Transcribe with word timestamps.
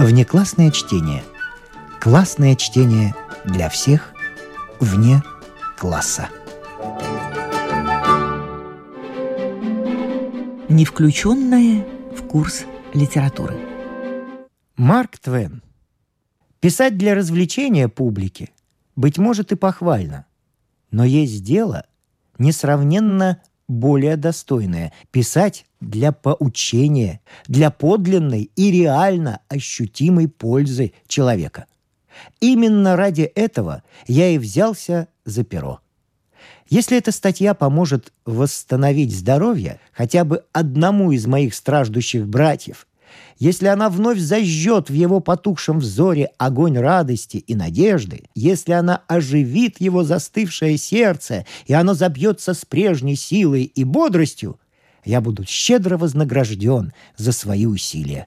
Внеклассное 0.00 0.70
чтение. 0.70 1.24
Классное 2.00 2.54
чтение 2.54 3.16
для 3.44 3.68
всех 3.68 4.14
вне 4.78 5.24
класса. 5.76 6.28
Не 10.68 10.84
включенное 10.84 11.84
в 12.16 12.22
курс 12.28 12.64
литературы. 12.94 13.56
Марк 14.76 15.18
Твен. 15.18 15.64
Писать 16.60 16.96
для 16.96 17.16
развлечения 17.16 17.88
публики, 17.88 18.52
быть 18.94 19.18
может, 19.18 19.50
и 19.50 19.56
похвально. 19.56 20.26
Но 20.92 21.04
есть 21.04 21.42
дело 21.42 21.86
несравненно 22.38 23.42
более 23.68 24.16
достойное– 24.16 24.92
писать 25.10 25.66
для 25.80 26.10
поучения, 26.10 27.20
для 27.46 27.70
подлинной 27.70 28.50
и 28.56 28.70
реально 28.70 29.40
ощутимой 29.48 30.28
пользы 30.28 30.92
человека. 31.06 31.66
Именно 32.40 32.96
ради 32.96 33.22
этого 33.22 33.84
я 34.06 34.30
и 34.30 34.38
взялся 34.38 35.08
за 35.24 35.44
перо. 35.44 35.80
Если 36.68 36.98
эта 36.98 37.12
статья 37.12 37.54
поможет 37.54 38.12
восстановить 38.26 39.14
здоровье 39.14 39.80
хотя 39.92 40.24
бы 40.24 40.44
одному 40.52 41.12
из 41.12 41.26
моих 41.26 41.54
страждущих 41.54 42.26
братьев, 42.26 42.87
если 43.38 43.66
она 43.66 43.88
вновь 43.88 44.18
зажжет 44.18 44.90
в 44.90 44.92
его 44.92 45.20
потухшем 45.20 45.78
взоре 45.78 46.30
огонь 46.38 46.78
радости 46.78 47.38
и 47.38 47.54
надежды, 47.54 48.24
если 48.34 48.72
она 48.72 49.02
оживит 49.06 49.80
его 49.80 50.04
застывшее 50.04 50.76
сердце, 50.76 51.46
и 51.66 51.74
оно 51.74 51.94
забьется 51.94 52.54
с 52.54 52.64
прежней 52.64 53.16
силой 53.16 53.64
и 53.64 53.84
бодростью, 53.84 54.58
я 55.04 55.20
буду 55.20 55.44
щедро 55.46 55.96
вознагражден 55.96 56.92
за 57.16 57.32
свои 57.32 57.66
усилия. 57.66 58.26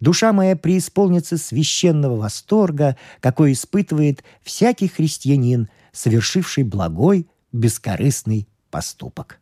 Душа 0.00 0.32
моя 0.32 0.56
преисполнится 0.56 1.36
священного 1.36 2.16
восторга, 2.16 2.96
какой 3.20 3.52
испытывает 3.52 4.24
всякий 4.42 4.88
христианин, 4.88 5.68
совершивший 5.92 6.64
благой, 6.64 7.26
бескорыстный 7.52 8.48
поступок. 8.70 9.40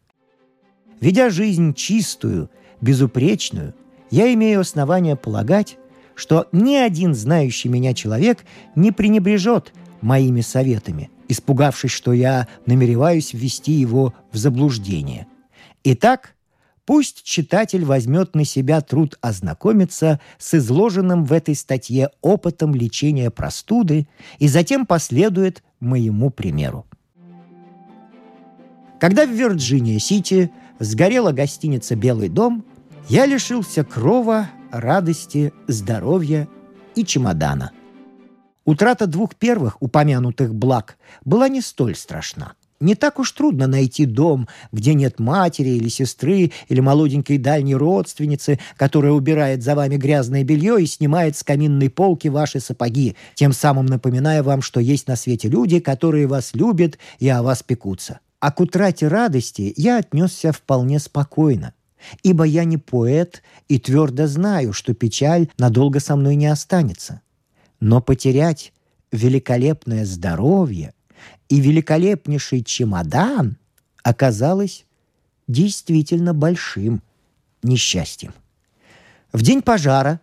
Ведя 1.00 1.30
жизнь 1.30 1.74
чистую, 1.74 2.50
безупречную, 2.80 3.74
я 4.10 4.32
имею 4.34 4.60
основания 4.60 5.16
полагать, 5.16 5.78
что 6.14 6.48
ни 6.52 6.74
один 6.74 7.14
знающий 7.14 7.68
меня 7.68 7.94
человек 7.94 8.44
не 8.74 8.90
пренебрежет 8.90 9.72
моими 10.00 10.40
советами, 10.40 11.10
испугавшись, 11.28 11.90
что 11.90 12.12
я 12.12 12.48
намереваюсь 12.66 13.32
ввести 13.32 13.72
его 13.72 14.14
в 14.32 14.36
заблуждение. 14.36 15.26
Итак, 15.84 16.34
пусть 16.86 17.22
читатель 17.22 17.84
возьмет 17.84 18.34
на 18.34 18.44
себя 18.44 18.80
труд 18.80 19.16
ознакомиться 19.20 20.20
с 20.38 20.54
изложенным 20.54 21.24
в 21.24 21.32
этой 21.32 21.54
статье 21.54 22.10
опытом 22.20 22.74
лечения 22.74 23.30
простуды 23.30 24.08
и 24.38 24.48
затем 24.48 24.86
последует 24.86 25.62
моему 25.80 26.30
примеру. 26.30 26.86
Когда 28.98 29.24
в 29.24 29.30
Вирджиния-Сити 29.30 30.50
сгорела 30.80 31.30
гостиница 31.30 31.94
«Белый 31.94 32.28
дом», 32.28 32.64
я 33.08 33.24
лишился 33.24 33.84
крова, 33.84 34.50
радости, 34.70 35.52
здоровья 35.66 36.46
и 36.94 37.04
чемодана. 37.04 37.72
Утрата 38.66 39.06
двух 39.06 39.34
первых 39.34 39.80
упомянутых 39.80 40.54
благ 40.54 40.98
была 41.24 41.48
не 41.48 41.62
столь 41.62 41.96
страшна. 41.96 42.52
Не 42.80 42.94
так 42.94 43.18
уж 43.18 43.32
трудно 43.32 43.66
найти 43.66 44.04
дом, 44.04 44.46
где 44.72 44.92
нет 44.92 45.18
матери 45.18 45.70
или 45.70 45.88
сестры, 45.88 46.52
или 46.68 46.80
молоденькой 46.80 47.38
дальней 47.38 47.74
родственницы, 47.74 48.60
которая 48.76 49.12
убирает 49.12 49.62
за 49.62 49.74
вами 49.74 49.96
грязное 49.96 50.44
белье 50.44 50.80
и 50.80 50.86
снимает 50.86 51.36
с 51.36 51.42
каминной 51.42 51.88
полки 51.88 52.28
ваши 52.28 52.60
сапоги, 52.60 53.16
тем 53.34 53.52
самым 53.52 53.86
напоминая 53.86 54.42
вам, 54.42 54.60
что 54.60 54.80
есть 54.80 55.08
на 55.08 55.16
свете 55.16 55.48
люди, 55.48 55.80
которые 55.80 56.26
вас 56.26 56.54
любят 56.54 56.98
и 57.18 57.28
о 57.28 57.42
вас 57.42 57.62
пекутся. 57.62 58.20
А 58.38 58.52
к 58.52 58.60
утрате 58.60 59.08
радости 59.08 59.72
я 59.76 59.96
отнесся 59.96 60.52
вполне 60.52 61.00
спокойно 61.00 61.72
ибо 62.22 62.44
я 62.44 62.64
не 62.64 62.78
поэт 62.78 63.42
и 63.68 63.78
твердо 63.78 64.26
знаю, 64.26 64.72
что 64.72 64.94
печаль 64.94 65.48
надолго 65.58 66.00
со 66.00 66.16
мной 66.16 66.36
не 66.36 66.46
останется. 66.46 67.20
Но 67.80 68.00
потерять 68.00 68.72
великолепное 69.12 70.04
здоровье 70.04 70.94
и 71.48 71.60
великолепнейший 71.60 72.62
чемодан 72.62 73.56
оказалось 74.02 74.84
действительно 75.46 76.34
большим 76.34 77.02
несчастьем. 77.62 78.34
В 79.32 79.42
день 79.42 79.62
пожара 79.62 80.20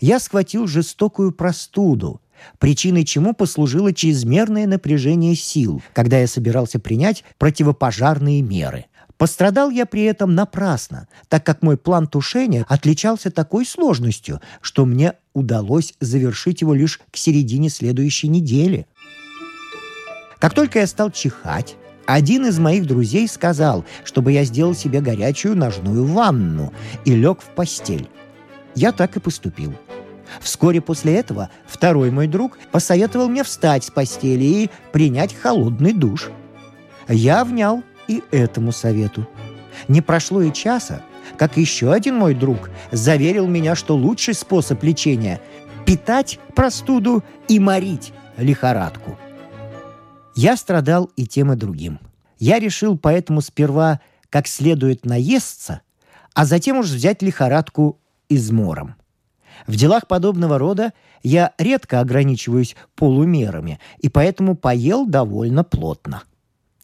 я 0.00 0.18
схватил 0.18 0.66
жестокую 0.66 1.32
простуду, 1.32 2.20
причиной 2.58 3.04
чему 3.04 3.34
послужило 3.34 3.92
чрезмерное 3.92 4.66
напряжение 4.66 5.34
сил, 5.34 5.82
когда 5.92 6.18
я 6.18 6.26
собирался 6.26 6.78
принять 6.78 7.24
противопожарные 7.38 8.42
меры– 8.42 8.86
Пострадал 9.22 9.70
я 9.70 9.86
при 9.86 10.02
этом 10.02 10.34
напрасно, 10.34 11.06
так 11.28 11.46
как 11.46 11.62
мой 11.62 11.76
план 11.76 12.08
тушения 12.08 12.66
отличался 12.68 13.30
такой 13.30 13.64
сложностью, 13.64 14.40
что 14.60 14.84
мне 14.84 15.12
удалось 15.32 15.94
завершить 16.00 16.60
его 16.60 16.74
лишь 16.74 16.98
к 17.08 17.16
середине 17.16 17.68
следующей 17.68 18.26
недели. 18.26 18.84
Как 20.40 20.54
только 20.54 20.80
я 20.80 20.88
стал 20.88 21.12
чихать, 21.12 21.76
один 22.04 22.46
из 22.46 22.58
моих 22.58 22.84
друзей 22.84 23.28
сказал, 23.28 23.84
чтобы 24.02 24.32
я 24.32 24.42
сделал 24.42 24.74
себе 24.74 25.00
горячую 25.00 25.56
ножную 25.56 26.04
ванну 26.04 26.72
и 27.04 27.14
лег 27.14 27.42
в 27.42 27.54
постель. 27.54 28.08
Я 28.74 28.90
так 28.90 29.16
и 29.16 29.20
поступил. 29.20 29.72
Вскоре 30.40 30.80
после 30.80 31.14
этого 31.14 31.48
второй 31.68 32.10
мой 32.10 32.26
друг 32.26 32.58
посоветовал 32.72 33.28
мне 33.28 33.44
встать 33.44 33.84
с 33.84 33.90
постели 33.92 34.42
и 34.42 34.70
принять 34.92 35.32
холодный 35.32 35.92
душ. 35.92 36.28
Я 37.06 37.44
внял 37.44 37.84
и 38.12 38.22
этому 38.30 38.72
совету. 38.72 39.26
Не 39.88 40.00
прошло 40.00 40.42
и 40.42 40.52
часа, 40.52 41.02
как 41.38 41.56
еще 41.56 41.92
один 41.92 42.16
мой 42.16 42.34
друг 42.34 42.70
заверил 42.90 43.46
меня, 43.46 43.74
что 43.74 43.96
лучший 43.96 44.34
способ 44.34 44.82
лечения– 44.82 45.40
питать 45.86 46.38
простуду 46.54 47.24
и 47.48 47.58
морить 47.58 48.12
лихорадку. 48.36 49.18
Я 50.34 50.56
страдал 50.56 51.10
и 51.16 51.26
тем, 51.26 51.52
и 51.52 51.56
другим. 51.56 51.98
Я 52.38 52.58
решил 52.58 52.96
поэтому 52.96 53.40
сперва 53.40 54.00
как 54.30 54.46
следует 54.46 55.04
наесться, 55.04 55.82
а 56.34 56.44
затем 56.44 56.78
уж 56.78 56.86
взять 56.86 57.22
лихорадку 57.22 58.00
измором. 58.28 58.94
В 59.66 59.76
делах 59.76 60.06
подобного 60.06 60.58
рода 60.58 60.92
я 61.22 61.52
редко 61.58 62.00
ограничиваюсь 62.00 62.76
полумерами, 62.94 63.78
и 63.98 64.08
поэтому 64.08 64.56
поел 64.56 65.06
довольно 65.06 65.64
плотно– 65.64 66.22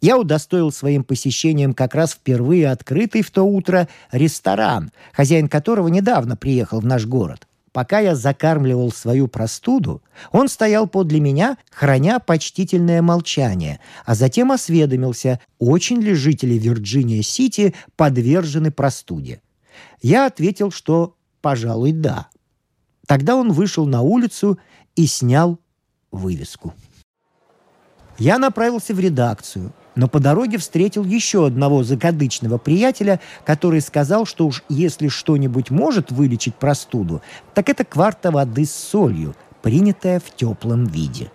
я 0.01 0.17
удостоил 0.17 0.71
своим 0.71 1.03
посещением 1.03 1.73
как 1.73 1.95
раз 1.95 2.13
впервые 2.13 2.69
открытый 2.71 3.21
в 3.21 3.31
то 3.31 3.43
утро 3.43 3.87
ресторан, 4.11 4.91
хозяин 5.13 5.47
которого 5.47 5.87
недавно 5.87 6.35
приехал 6.35 6.79
в 6.79 6.85
наш 6.85 7.05
город. 7.05 7.47
Пока 7.71 7.99
я 7.99 8.15
закармливал 8.15 8.91
свою 8.91 9.27
простуду, 9.27 10.01
он 10.31 10.49
стоял 10.49 10.87
подле 10.87 11.19
меня, 11.19 11.57
храня 11.71 12.19
почтительное 12.19 13.01
молчание, 13.01 13.79
а 14.05 14.15
затем 14.15 14.51
осведомился, 14.51 15.39
очень 15.59 16.01
ли 16.01 16.13
жители 16.13 16.55
Вирджиния-Сити 16.55 17.75
подвержены 17.95 18.71
простуде. 18.71 19.41
Я 20.01 20.25
ответил, 20.25 20.71
что, 20.71 21.15
пожалуй, 21.41 21.91
да. 21.91 22.29
Тогда 23.05 23.35
он 23.35 23.51
вышел 23.51 23.85
на 23.85 24.01
улицу 24.01 24.57
и 24.95 25.05
снял 25.05 25.59
вывеску. 26.11 26.73
Я 28.17 28.39
направился 28.39 28.93
в 28.93 28.99
редакцию, 28.99 29.71
но 29.99 30.07
по 30.07 30.21
дороге 30.21 30.57
встретил 30.57 31.03
еще 31.03 31.45
одного 31.45 31.83
закадычного 31.83 32.57
приятеля, 32.57 33.19
который 33.45 33.81
сказал, 33.81 34.25
что 34.25 34.47
уж 34.47 34.63
если 34.69 35.09
что-нибудь 35.09 35.71
может 35.71 36.09
вылечить 36.09 36.55
простуду, 36.55 37.21
так 37.53 37.67
это 37.67 37.83
кварта 37.83 38.31
воды 38.31 38.63
с 38.63 38.71
солью, 38.73 39.35
принятая 39.61 40.21
в 40.21 40.33
теплом 40.33 40.85
виде. 40.85 41.33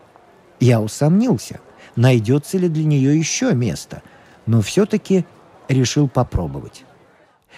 Я 0.60 0.80
усомнился, 0.80 1.60
найдется 1.94 2.56
ли 2.56 2.70
для 2.70 2.84
нее 2.84 3.18
еще 3.18 3.52
место, 3.52 4.02
но 4.46 4.62
все-таки 4.62 5.26
решил 5.68 6.08
попробовать. 6.08 6.86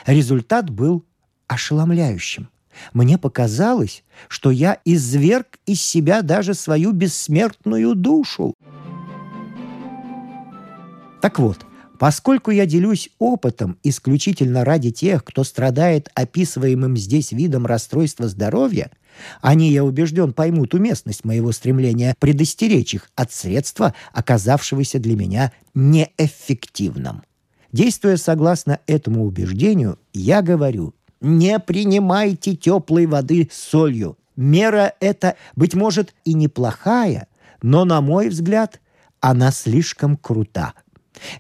Результат 0.07 0.71
был 0.71 1.05
ошеломляющим. 1.47 2.49
Мне 2.95 3.17
показалось, 3.17 4.03
что 4.27 4.51
я 4.51 4.81
изверг 4.85 5.61
из 5.67 5.81
себя 5.81 6.23
даже 6.23 6.53
свою 6.55 6.91
бессмертную 6.91 7.95
душу. 7.95 8.55
Так 11.27 11.41
вот, 11.41 11.67
поскольку 11.99 12.53
я 12.53 12.67
делюсь 12.67 13.11
опытом 13.19 13.79
исключительно 13.83 14.65
ради 14.65 14.93
тех, 14.93 15.25
кто 15.25 15.43
страдает 15.43 16.09
описываемым 16.15 16.97
здесь 16.97 17.33
видом 17.33 17.67
расстройства 17.67 18.29
здоровья, 18.29 18.93
они, 19.43 19.73
я 19.73 19.83
убежден, 19.83 20.33
поймут 20.33 20.73
уместность 20.73 21.25
моего 21.25 21.51
стремления 21.51 22.15
предостеречь 22.21 22.95
их 22.95 23.11
от 23.17 23.33
средства, 23.33 23.93
оказавшегося 24.13 25.01
для 25.01 25.17
меня 25.17 25.51
неэффективным. 25.75 27.25
Действуя 27.73 28.19
согласно 28.19 28.79
этому 28.87 29.25
убеждению, 29.25 29.99
я 30.15 30.43
говорю, 30.43 30.95
не 31.21 31.59
принимайте 31.59 32.55
теплой 32.55 33.07
воды 33.07 33.49
с 33.51 33.59
солью. 33.61 34.17
мера 34.37 34.95
эта, 35.01 35.35
быть 35.57 35.75
может, 35.75 36.15
и 36.25 36.35
неплохая, 36.35 37.27
но, 37.63 37.85
на 37.85 38.01
мой 38.01 38.29
взгляд, 38.29 38.81
она 39.21 39.51
слишком 39.51 40.17
крута. 40.17 40.73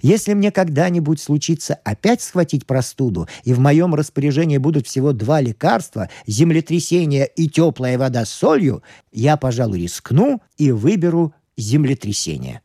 Если 0.03 0.35
мне 0.35 0.51
когда-нибудь 0.51 1.21
случится 1.21 1.75
опять 1.85 2.23
схватить 2.23 2.67
простуду, 2.67 3.29
и 3.45 3.53
в 3.53 3.59
моем 3.59 3.95
распоряжении 3.95 4.59
будут 4.59 4.87
всего 4.87 5.13
два 5.13 5.41
лекарства– 5.41 6.09
землетрясение 6.27 7.27
и 7.27 7.49
теплая 7.49 7.99
вода 7.99 8.25
с 8.25 8.31
солью, 8.31 8.83
я, 9.13 9.37
пожалуй, 9.37 9.83
рискну 9.83 10.43
и 10.57 10.71
выберу 10.71 11.35
землетрясение. 11.57 12.63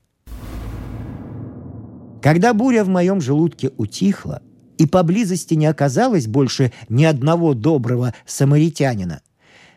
Когда 2.22 2.54
буря 2.54 2.84
в 2.84 2.90
моем 2.90 3.20
желудке 3.20 3.72
утихла, 3.78 4.42
и 4.78 4.88
поблизости 4.88 5.54
не 5.54 5.68
оказалось 5.68 6.26
больше 6.26 6.72
ни 6.90 7.04
одного 7.04 7.54
доброго 7.54 8.16
самаритянина, 8.26 9.22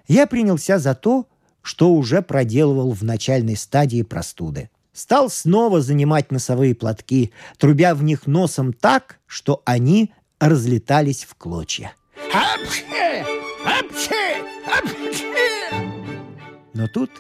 я 0.09 0.27
принялся 0.27 0.79
за 0.79 0.95
то, 0.95 1.27
что 1.61 1.93
уже 1.93 2.23
проделывал 2.23 2.93
в 2.93 3.03
начальной 3.03 3.57
стадии 3.57 4.03
простуды. 4.03 4.71
Стал 4.95 5.29
снова 5.29 5.81
занимать 5.81 6.31
носовые 6.31 6.75
платки, 6.77 7.33
трубя 7.59 7.97
в 7.97 8.05
них 8.05 8.29
носом 8.29 8.73
так, 8.73 9.19
что 9.27 9.61
они 9.65 10.13
разлетались 10.39 11.25
в 11.25 11.35
клочья. 11.35 11.95
Но 16.75 16.87
тут 16.87 17.11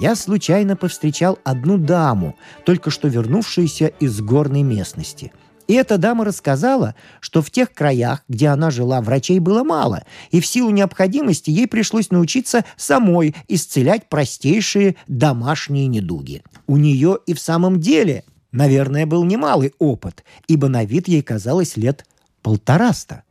я 0.00 0.16
случайно 0.16 0.74
повстречал 0.74 1.38
одну 1.44 1.78
даму, 1.78 2.36
только 2.64 2.90
что 2.90 3.06
вернувшуюся 3.06 3.86
из 3.86 4.20
горной 4.20 4.62
местности. 4.62 5.32
И 5.72 5.74
эта 5.74 5.96
дама 5.96 6.26
рассказала, 6.26 6.94
что 7.20 7.40
в 7.40 7.50
тех 7.50 7.72
краях, 7.72 8.24
где 8.28 8.48
она 8.48 8.70
жила, 8.70 9.00
врачей 9.00 9.38
было 9.38 9.64
мало, 9.64 10.04
и 10.30 10.38
в 10.38 10.44
силу 10.44 10.68
необходимости 10.68 11.48
ей 11.48 11.66
пришлось 11.66 12.10
научиться 12.10 12.66
самой 12.76 13.34
исцелять 13.48 14.10
простейшие 14.10 14.96
домашние 15.08 15.86
недуги. 15.86 16.42
У 16.66 16.76
нее 16.76 17.20
и 17.24 17.32
в 17.32 17.40
самом 17.40 17.80
деле, 17.80 18.24
наверное, 18.52 19.06
был 19.06 19.24
немалый 19.24 19.72
опыт, 19.78 20.24
ибо 20.46 20.68
на 20.68 20.84
вид 20.84 21.08
ей 21.08 21.22
казалось 21.22 21.78
лет 21.78 22.04
полтораста. 22.42 23.22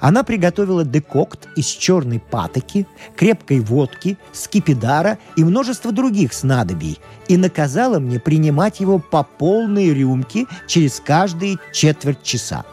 Она 0.00 0.22
приготовила 0.22 0.84
декокт 0.84 1.48
из 1.56 1.66
черной 1.66 2.20
патоки, 2.20 2.86
крепкой 3.16 3.60
водки, 3.60 4.18
скипидара 4.32 5.18
и 5.36 5.44
множество 5.44 5.92
других 5.92 6.32
снадобий 6.32 6.98
и 7.28 7.36
наказала 7.36 7.98
мне 7.98 8.20
принимать 8.20 8.80
его 8.80 8.98
по 8.98 9.22
полной 9.22 9.92
рюмке 9.92 10.46
через 10.66 11.00
каждые 11.00 11.58
четверть 11.72 12.22
часа. 12.22 12.64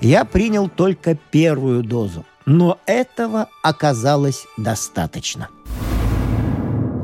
Я 0.00 0.24
принял 0.24 0.68
только 0.68 1.14
первую 1.14 1.82
дозу, 1.82 2.26
но 2.44 2.78
этого 2.84 3.48
оказалось 3.62 4.44
достаточно. 4.58 5.48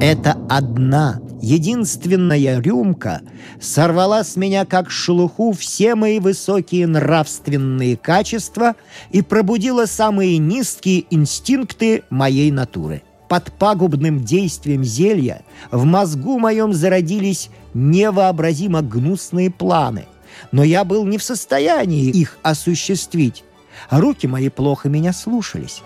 Это 0.01 0.37
одна 0.49 1.21
единственная 1.41 2.61
рюмка 2.61 3.23
сорвала 3.61 4.25
с 4.25 4.37
меня 4.37 4.65
как 4.65 4.91
шелуху 4.91 5.53
все 5.53 5.95
мои 5.95 6.19
высокие 6.19 6.87
нравственные 6.87 7.97
качества 7.97 8.77
и 9.11 9.23
пробудила 9.23 9.87
самые 9.87 10.39
низкие 10.39 11.05
инстинкты 11.11 12.03
моей 12.11 12.51
натуры. 12.51 13.03
Под 13.29 13.53
пагубным 13.53 14.25
действием 14.25 14.83
зелья 14.83 15.43
в 15.71 15.85
мозгу 15.85 16.39
моем 16.39 16.73
зародились 16.73 17.51
невообразимо 17.75 18.83
гнусные 18.83 19.51
планы, 19.51 20.07
но 20.51 20.65
я 20.65 20.85
был 20.85 21.07
не 21.07 21.17
в 21.17 21.23
состоянии 21.23 22.11
их 22.11 22.39
осуществить. 22.43 23.45
Руки 23.89 24.27
мои 24.27 24.49
плохо 24.49 24.89
меня 24.89 25.13
слушались. 25.13 25.83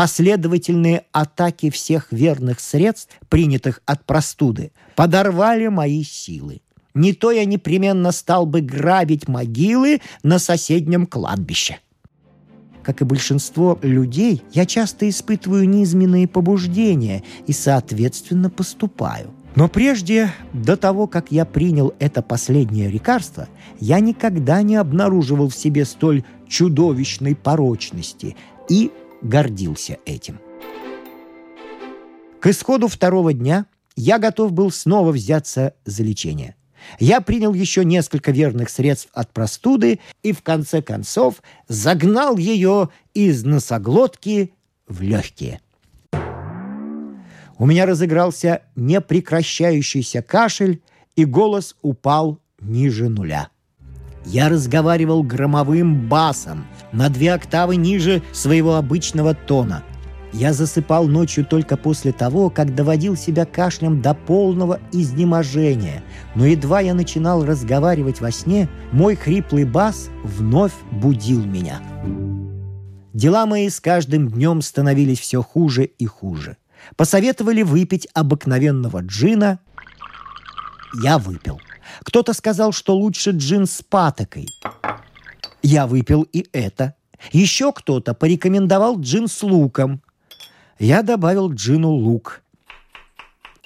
Последовательные 0.00 1.04
атаки 1.12 1.68
всех 1.68 2.10
верных 2.10 2.60
средств, 2.60 3.14
принятых 3.28 3.82
от 3.84 4.06
простуды, 4.06 4.72
подорвали 4.96 5.66
мои 5.66 6.02
силы. 6.04 6.62
Не 6.94 7.12
то 7.12 7.30
я 7.30 7.44
непременно 7.44 8.10
стал 8.10 8.46
бы 8.46 8.62
грабить 8.62 9.28
могилы 9.28 10.00
на 10.22 10.38
соседнем 10.38 11.06
кладбище. 11.06 11.80
Как 12.82 13.02
и 13.02 13.04
большинство 13.04 13.78
людей, 13.82 14.42
я 14.54 14.64
часто 14.64 15.06
испытываю 15.06 15.68
низменные 15.68 16.26
побуждения 16.26 17.22
и, 17.46 17.52
соответственно, 17.52 18.48
поступаю. 18.48 19.34
Но 19.54 19.68
прежде, 19.68 20.32
до 20.54 20.78
того, 20.78 21.08
как 21.08 21.30
я 21.30 21.44
принял 21.44 21.92
это 21.98 22.22
последнее 22.22 22.88
лекарство, 22.88 23.50
я 23.80 24.00
никогда 24.00 24.62
не 24.62 24.76
обнаруживал 24.76 25.50
в 25.50 25.54
себе 25.54 25.84
столь 25.84 26.24
чудовищной 26.48 27.34
порочности 27.34 28.34
и 28.70 28.92
гордился 29.22 29.98
этим. 30.04 30.40
К 32.40 32.46
исходу 32.46 32.88
второго 32.88 33.32
дня 33.32 33.66
я 33.96 34.18
готов 34.18 34.52
был 34.52 34.70
снова 34.70 35.12
взяться 35.12 35.74
за 35.84 36.02
лечение. 36.02 36.56
Я 36.98 37.20
принял 37.20 37.52
еще 37.52 37.84
несколько 37.84 38.30
верных 38.30 38.70
средств 38.70 39.10
от 39.12 39.32
простуды 39.32 40.00
и 40.22 40.32
в 40.32 40.42
конце 40.42 40.80
концов 40.80 41.42
загнал 41.68 42.38
ее 42.38 42.88
из 43.12 43.44
носоглотки 43.44 44.54
в 44.88 45.02
легкие. 45.02 45.60
У 47.58 47.66
меня 47.66 47.84
разыгрался 47.84 48.62
непрекращающийся 48.74 50.22
кашель, 50.22 50.82
и 51.16 51.26
голос 51.26 51.76
упал 51.82 52.40
ниже 52.60 53.10
нуля. 53.10 53.50
Я 54.24 54.48
разговаривал 54.48 55.22
громовым 55.22 56.08
басом, 56.08 56.66
на 56.92 57.08
две 57.08 57.32
октавы 57.32 57.76
ниже 57.76 58.22
своего 58.32 58.76
обычного 58.76 59.34
тона. 59.34 59.82
Я 60.32 60.52
засыпал 60.52 61.08
ночью 61.08 61.44
только 61.44 61.76
после 61.76 62.12
того, 62.12 62.50
как 62.50 62.74
доводил 62.74 63.16
себя 63.16 63.44
кашлем 63.44 64.00
до 64.00 64.14
полного 64.14 64.78
изнеможения. 64.92 66.04
Но 66.36 66.46
едва 66.46 66.80
я 66.80 66.94
начинал 66.94 67.44
разговаривать 67.44 68.20
во 68.20 68.30
сне, 68.30 68.68
мой 68.92 69.16
хриплый 69.16 69.64
бас 69.64 70.08
вновь 70.22 70.74
будил 70.92 71.44
меня. 71.44 71.80
Дела 73.12 73.44
мои 73.46 73.68
с 73.68 73.80
каждым 73.80 74.28
днем 74.28 74.62
становились 74.62 75.18
все 75.18 75.42
хуже 75.42 75.84
и 75.84 76.06
хуже. 76.06 76.56
Посоветовали 76.96 77.62
выпить 77.62 78.06
обыкновенного 78.14 79.00
джина. 79.02 79.58
Я 81.02 81.18
выпил. 81.18 81.60
Кто-то 82.00 82.32
сказал, 82.32 82.72
что 82.72 82.94
лучше 82.94 83.30
джин 83.30 83.66
с 83.66 83.82
патокой. 83.82 84.46
Я 85.62 85.86
выпил 85.86 86.22
и 86.22 86.46
это. 86.52 86.94
Еще 87.32 87.72
кто-то 87.72 88.14
порекомендовал 88.14 88.98
джин 89.00 89.28
с 89.28 89.42
луком. 89.42 90.02
Я 90.78 91.02
добавил 91.02 91.52
джину 91.52 91.90
лук. 91.90 92.42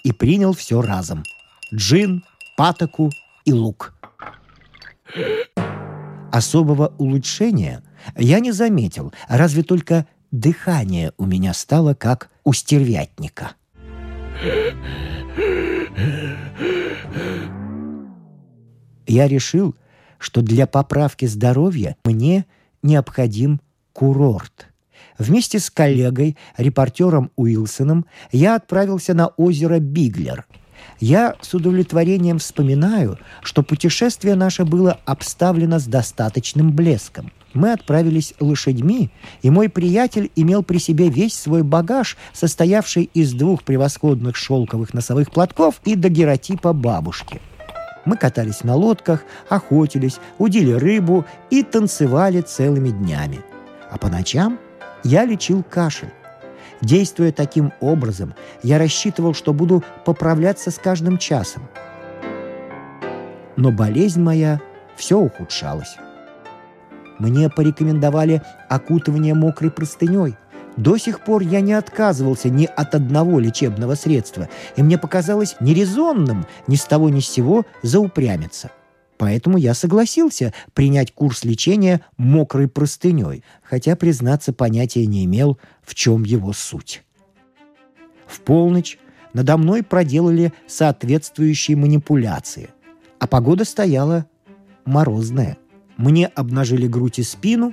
И 0.03 0.13
принял 0.13 0.53
все 0.53 0.83
разом. 0.83 1.23
Джин, 1.73 2.25
патоку 2.57 3.11
и 3.45 3.53
лук. 3.53 3.95
Особого 6.33 6.93
улучшения 6.99 7.83
я 8.17 8.41
не 8.41 8.53
заметил, 8.53 9.13
разве 9.29 9.63
только 9.63 10.07
дыхание 10.33 11.13
у 11.17 11.27
меня 11.27 11.55
стало 11.55 11.95
как 11.95 12.31
у 12.43 12.53
стервятника. 12.53 13.53
Я 19.07 19.29
решил, 19.29 19.75
что 20.19 20.41
для 20.41 20.67
поправки 20.67 21.27
здоровья 21.27 21.97
мне 22.05 22.47
необходим 22.83 23.61
курорт. 23.93 24.69
Вместе 25.19 25.59
с 25.59 25.71
коллегой, 25.71 26.37
репортером 26.57 27.31
Уилсоном, 27.37 28.07
я 28.33 28.57
отправился 28.57 29.15
на 29.15 29.29
озеро 29.29 29.79
Биглер. 29.79 30.47
Я 31.01 31.37
с 31.41 31.55
удовлетворением 31.55 32.39
вспоминаю, 32.39 33.19
что 33.43 33.63
путешествие 33.63 34.35
наше 34.35 34.65
было 34.65 34.99
обставлено 35.05 35.79
с 35.79 35.85
достаточным 35.85 36.73
блеском. 36.73 37.33
Мы 37.53 37.73
отправились 37.73 38.35
лошадьми, 38.41 39.11
и 39.43 39.51
мой 39.51 39.69
приятель 39.69 40.31
имел 40.35 40.63
при 40.63 40.79
себе 40.79 41.09
весь 41.09 41.35
свой 41.35 41.63
багаж, 41.63 42.17
состоявший 42.33 43.05
из 43.15 43.33
двух 43.33 43.63
превосходных 43.63 44.37
шелковых 44.37 44.93
носовых 44.93 45.31
платков 45.31 45.81
и 45.85 45.95
дагеротипа 45.95 46.73
бабушки– 46.73 47.41
мы 48.05 48.17
катались 48.17 48.65
на 48.65 48.75
лодках, 48.75 49.25
охотились, 49.49 50.19
удили 50.39 50.73
рыбу 50.73 51.25
и 51.51 51.63
танцевали 51.63 52.41
целыми 52.41 52.91
днями. 52.91 53.41
А 53.91 53.99
по 53.99 54.09
ночам 54.09 54.59
я 55.03 55.25
лечил 55.25 55.63
кашель. 55.63 56.13
Действуя 56.81 57.33
таким 57.33 57.73
образом, 57.81 58.35
я 58.63 58.79
рассчитывал, 58.79 59.33
что 59.33 59.53
буду 59.53 59.83
поправляться 60.05 60.71
с 60.71 60.79
каждым 60.79 61.19
часом. 61.19 61.69
Но 63.57 63.71
болезнь 63.71 64.21
моя 64.21 64.61
все 64.97 65.19
ухудшалась. 65.19 65.97
Мне 67.19 67.49
порекомендовали 67.49 68.43
окутывание 68.69 69.35
мокрой 69.35 69.71
простыней. 69.71 70.37
До 70.77 70.97
сих 70.97 71.21
пор 71.21 71.43
я 71.43 71.61
не 71.61 71.73
отказывался 71.73 72.49
ни 72.49 72.67
от 72.67 72.95
одного 72.95 73.39
лечебного 73.39 73.95
средства, 73.95 74.49
и 74.77 74.83
мне 74.83 74.99
показалось 74.99 75.57
нерезонным 75.61 76.47
ни 76.67 76.75
с 76.75 76.85
того 76.85 77.11
ни 77.11 77.21
с 77.21 77.29
сего 77.29 77.65
заупрямиться. 77.83 78.71
Поэтому 79.17 79.57
я 79.57 79.75
согласился 79.75 80.53
принять 80.73 81.13
курс 81.13 81.45
лечения 81.45 82.01
мокрой 82.17 82.67
простыней, 82.67 83.45
хотя, 83.63 83.95
признаться, 83.95 84.53
понятия 84.53 85.07
не 85.07 85.25
имел, 85.25 85.59
в 85.83 85.95
чем 85.95 86.25
его 86.25 86.53
суть. 86.53 87.05
В 88.27 88.41
полночь 88.41 88.99
надо 89.33 89.57
мной 89.57 89.85
проделали 89.85 90.53
соответствующие 90.67 91.77
манипуляции, 91.77 92.71
а 93.21 93.29
погода 93.29 93.65
стояла 93.65 94.27
морозная. 94.85 95.59
Мне 95.97 96.27
обнажили 96.27 96.89
грудь 96.89 97.21
и 97.21 97.23
спину, 97.23 97.73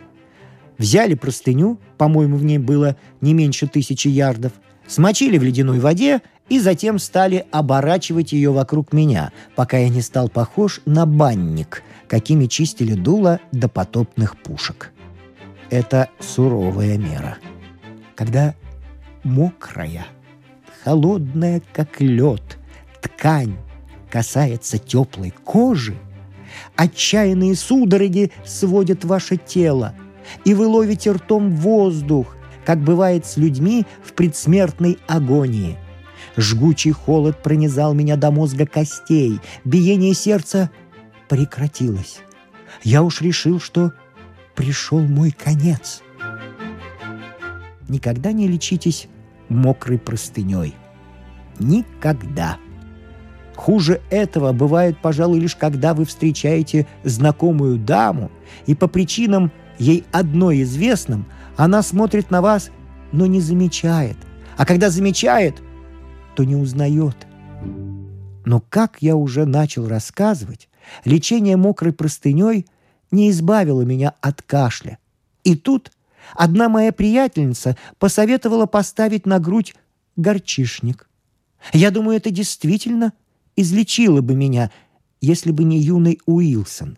взяли 0.77 1.13
простыню, 1.13 1.77
по-моему, 1.97 2.37
в 2.37 2.43
ней 2.43 2.57
было 2.57 2.95
не 3.21 3.33
меньше 3.33 3.67
тысячи 3.67 4.07
ярдов, 4.07 4.53
смочили 4.87 5.37
в 5.37 5.43
ледяной 5.43 5.79
воде 5.79 6.21
и 6.49 6.59
затем 6.59 6.99
стали 6.99 7.45
оборачивать 7.51 8.33
ее 8.33 8.51
вокруг 8.51 8.91
меня, 8.93 9.31
пока 9.55 9.77
я 9.77 9.89
не 9.89 10.01
стал 10.01 10.27
похож 10.27 10.81
на 10.85 11.05
банник, 11.05 11.83
какими 12.07 12.47
чистили 12.47 12.93
дуло 12.93 13.39
до 13.51 13.69
потопных 13.69 14.35
пушек. 14.35 14.91
Это 15.69 16.09
суровая 16.19 16.97
мера. 16.97 17.37
Когда 18.15 18.53
мокрая, 19.23 20.05
холодная, 20.83 21.61
как 21.71 22.01
лед, 22.01 22.57
ткань 23.01 23.55
касается 24.09 24.77
теплой 24.77 25.33
кожи, 25.45 25.95
отчаянные 26.75 27.55
судороги 27.55 28.31
сводят 28.45 29.05
ваше 29.05 29.37
тело, 29.37 29.95
и 30.45 30.53
вы 30.53 30.67
ловите 30.67 31.11
ртом 31.11 31.51
воздух, 31.55 32.35
как 32.65 32.79
бывает 32.79 33.25
с 33.25 33.37
людьми 33.37 33.85
в 34.03 34.13
предсмертной 34.13 34.99
агонии– 35.07 35.77
Жгучий 36.37 36.91
холод 36.91 37.41
пронизал 37.41 37.93
меня 37.93 38.15
до 38.15 38.31
мозга 38.31 38.65
костей. 38.65 39.39
Биение 39.65 40.13
сердца 40.13 40.71
прекратилось. 41.27 42.21
Я 42.83 43.03
уж 43.03 43.21
решил, 43.21 43.59
что 43.59 43.91
пришел 44.55 44.99
мой 44.99 45.31
конец. 45.31 46.01
Никогда 47.89 48.31
не 48.31 48.47
лечитесь 48.47 49.07
мокрой 49.49 49.99
простыней. 49.99 50.75
Никогда. 51.59 52.57
Хуже 53.55 54.01
этого 54.09 54.53
бывает, 54.53 54.97
пожалуй, 55.01 55.39
лишь 55.39 55.55
когда 55.55 55.93
вы 55.93 56.05
встречаете 56.05 56.87
знакомую 57.03 57.77
даму, 57.77 58.31
и 58.65 58.73
по 58.73 58.87
причинам 58.87 59.51
ей 59.81 60.05
одной 60.11 60.63
известным 60.63 61.25
она 61.57 61.81
смотрит 61.81 62.31
на 62.31 62.41
вас, 62.41 62.71
но 63.11 63.25
не 63.25 63.41
замечает. 63.41 64.17
А 64.57 64.65
когда 64.65 64.89
замечает– 64.89 65.61
то 66.35 66.43
не 66.43 66.55
узнает. 66.55 67.15
Но, 68.45 68.61
как 68.69 68.97
я 68.99 69.15
уже 69.15 69.45
начал 69.45 69.87
рассказывать, 69.87 70.69
лечение 71.05 71.57
мокрой 71.57 71.93
простыней 71.93 72.65
не 73.11 73.29
избавило 73.29 73.81
меня 73.81 74.13
от 74.21 74.41
кашля. 74.41 74.97
И 75.43 75.55
тут 75.55 75.91
одна 76.35 76.69
моя 76.69 76.91
приятельница 76.91 77.77
посоветовала 77.99 78.65
поставить 78.65 79.25
на 79.25 79.39
грудь 79.39 79.75
горчишник. 80.15 81.09
Я 81.73 81.91
думаю, 81.91 82.17
это 82.17 82.31
действительно 82.31 83.13
излечило 83.55 84.21
бы 84.21 84.33
меня, 84.33 84.71
если 85.19 85.51
бы 85.51 85.63
не 85.63 85.79
юный 85.79 86.19
Уилсон. 86.25 86.97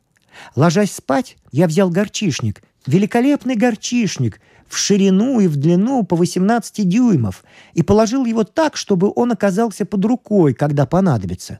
Ложась 0.55 0.93
спать, 0.93 1.35
я 1.51 1.67
взял 1.67 1.89
горчишник, 1.89 2.63
великолепный 2.87 3.55
горчишник— 3.55 4.39
в 4.73 4.77
ширину 4.77 5.39
и 5.39 5.47
в 5.47 5.55
длину 5.55 6.03
по 6.03 6.15
18 6.15 6.87
дюймов 6.89 7.43
и 7.75 7.83
положил 7.83 8.25
его 8.25 8.43
так, 8.43 8.75
чтобы 8.75 9.11
он 9.15 9.31
оказался 9.31 9.85
под 9.85 10.03
рукой, 10.03 10.53
когда 10.55 10.87
понадобится. 10.87 11.59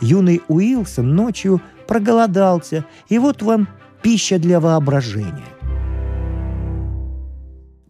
Юный 0.00 0.40
Уилсон 0.48 1.14
ночью 1.14 1.60
проголодался, 1.86 2.86
и 3.08 3.18
вот 3.18 3.42
вам 3.42 3.68
пища 4.02 4.38
для 4.38 4.58
воображения. 4.58 5.44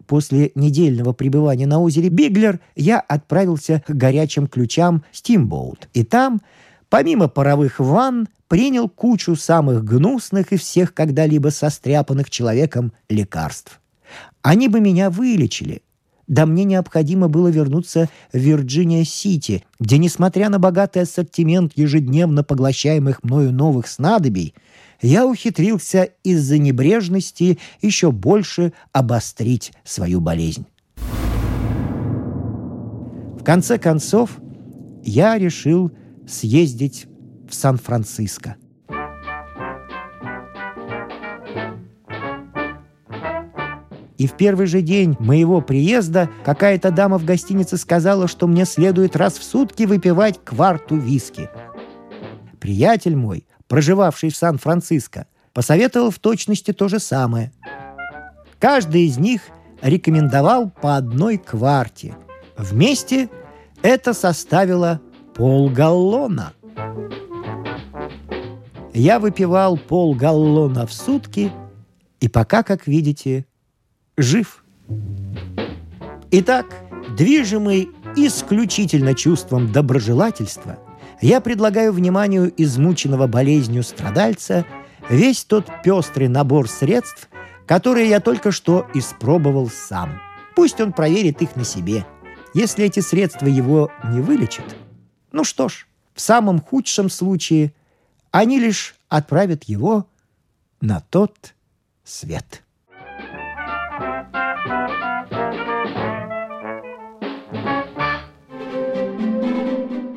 После 0.07 0.53
недельного 0.55 1.13
пребывания 1.13 1.67
на 1.67 1.81
озере 1.81 2.09
Биглер 2.09 2.61
я 2.75 3.01
отправился 3.01 3.83
к 3.87 3.91
горячим 3.91 4.47
ключам 4.47 5.05
Стимбоут. 5.13 5.89
И 5.95 6.05
там, 6.05 6.41
помимо 6.89 7.29
паровых 7.29 7.81
ванн, 7.81 8.29
принял 8.49 8.89
кучу 8.89 9.37
самых 9.37 9.85
гнусных 9.85 10.53
и 10.53 10.57
всех 10.57 10.95
когда-либо 10.95 11.49
состряпанных 11.49 12.31
человеком 12.31 12.93
лекарств. 13.09 13.81
Они 14.43 14.69
бы 14.69 14.81
меня 14.81 15.11
вылечили. 15.11 15.83
Да 16.27 16.45
мне 16.45 16.65
необходимо 16.65 17.29
было 17.29 17.49
вернуться 17.49 18.09
в 18.33 18.39
Вирджиния-Сити, 18.39 19.65
где, 19.79 19.99
несмотря 19.99 20.49
на 20.49 20.59
богатый 20.59 21.03
ассортимент 21.03 21.73
ежедневно 21.77 22.43
поглощаемых 22.43 23.23
мною 23.23 23.53
новых 23.53 23.87
снадобий, 23.87 24.55
я 25.01 25.27
ухитрился 25.27 26.11
из-за 26.25 26.59
небрежности 26.59 27.59
еще 27.81 28.11
больше 28.11 28.73
обострить 28.93 29.73
свою 29.85 30.21
болезнь. 30.21 30.67
В 33.39 33.45
конце 33.45 33.79
концов, 33.79 34.39
я 35.05 35.39
решил 35.39 35.93
съездить 36.27 37.07
в 37.49 37.55
Сан-Франциско– 37.55 38.57
И 44.19 44.27
в 44.27 44.33
первый 44.33 44.67
же 44.67 44.81
день 44.81 45.17
моего 45.19 45.61
приезда 45.61 46.31
какая-то 46.45 46.91
дама 46.91 47.19
в 47.19 47.25
гостинице 47.25 47.77
сказала, 47.77 48.29
что 48.29 48.47
мне 48.47 48.65
следует 48.65 49.15
раз 49.15 49.35
в 49.35 49.45
сутки 49.45 49.85
выпивать 49.85 50.41
кварту 50.43 50.97
виски. 50.97 51.51
Приятель 52.59 53.15
мой, 53.15 53.47
проживавший 53.69 54.31
в 54.31 54.37
Сан-Франциско, 54.37 55.27
посоветовал 55.53 56.11
в 56.11 56.19
точности 56.19 56.73
то 56.73 56.89
же 56.89 56.99
самое. 56.99 57.53
Каждый 58.59 59.07
из 59.07 59.19
них 59.19 59.43
рекомендовал 59.83 60.71
по 60.71 60.97
одной 60.97 61.37
кварте. 61.37 62.17
Вместе 62.57 63.29
это 63.83 64.15
составило 64.15 65.01
полгаллона. 65.35 66.55
Я 68.99 69.19
выпивал 69.19 69.77
полгаллона 69.77 70.87
в 70.87 70.93
сутки, 70.95 71.53
и 72.19 72.29
пока, 72.29 72.63
как 72.63 72.87
видите, 72.87 73.45
жив. 74.17 74.65
Итак, 76.31 76.65
движимый 77.15 77.91
исключительно 78.17 79.13
чувством 79.13 79.71
доброжелательства, 79.71 80.79
я 81.21 81.43
предлагаю 81.43 81.93
вниманию 81.93 82.51
измученного 82.57 83.27
болезнью 83.27 83.83
страдальца 83.83 84.65
весь 85.11 85.45
тот 85.45 85.67
пестрый 85.85 86.29
набор 86.29 86.67
средств, 86.67 87.29
которые 87.67 88.09
я 88.09 88.21
только 88.21 88.51
что 88.51 88.87
испробовал 88.95 89.69
сам. 89.69 90.23
Пусть 90.55 90.81
он 90.81 90.95
проверит 90.95 91.43
их 91.43 91.55
на 91.55 91.65
себе. 91.65 92.07
Если 92.55 92.87
эти 92.87 93.01
средства 93.01 93.47
его 93.47 93.91
не 94.11 94.23
вылечат, 94.23 94.75
ну 95.33 95.45
что 95.45 95.69
ж, 95.69 95.87
в 96.15 96.21
самом 96.23 96.63
худшем 96.63 97.11
случае 97.11 97.75
они 98.39 98.61
лишь 98.61 98.95
отправят 99.09 99.65
его 99.65 100.07
на 100.81 101.01
тот 101.01 101.55
свет. 102.05 102.63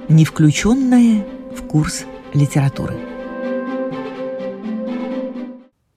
не 0.09 0.25
включенное 0.25 1.23
в 1.55 1.67
курс 1.67 2.03
литературы. 2.33 2.97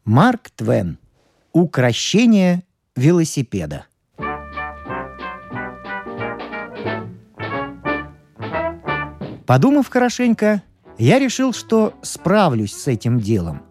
Марк 0.05 0.51
Твен. 0.51 0.99
Укращение 1.53 2.63
велосипеда. 2.95 3.87
Подумав 9.47 9.89
хорошенько, 9.89 10.63
я 11.05 11.19
решил, 11.19 11.53
что 11.53 11.95
справлюсь 12.03 12.73
с 12.73 12.87
этим 12.87 13.19
делом. 13.19 13.63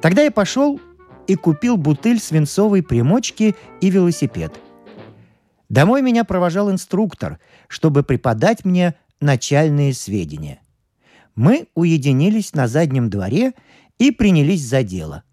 Тогда 0.00 0.22
я 0.22 0.30
пошел 0.30 0.80
и 1.26 1.34
купил 1.34 1.76
бутыль 1.76 2.20
свинцовой 2.20 2.82
примочки 2.82 3.56
и 3.80 3.90
велосипед. 3.90 4.52
Домой 5.68 6.02
меня 6.02 6.22
провожал 6.22 6.70
инструктор, 6.70 7.40
чтобы 7.66 8.04
преподать 8.04 8.64
мне 8.64 8.94
начальные 9.20 9.92
сведения. 9.92 10.60
Мы 11.34 11.66
уединились 11.74 12.52
на 12.52 12.68
заднем 12.68 13.10
дворе 13.10 13.54
и 13.98 14.10
принялись 14.10 14.62
за 14.62 14.82
дело. 14.82 15.24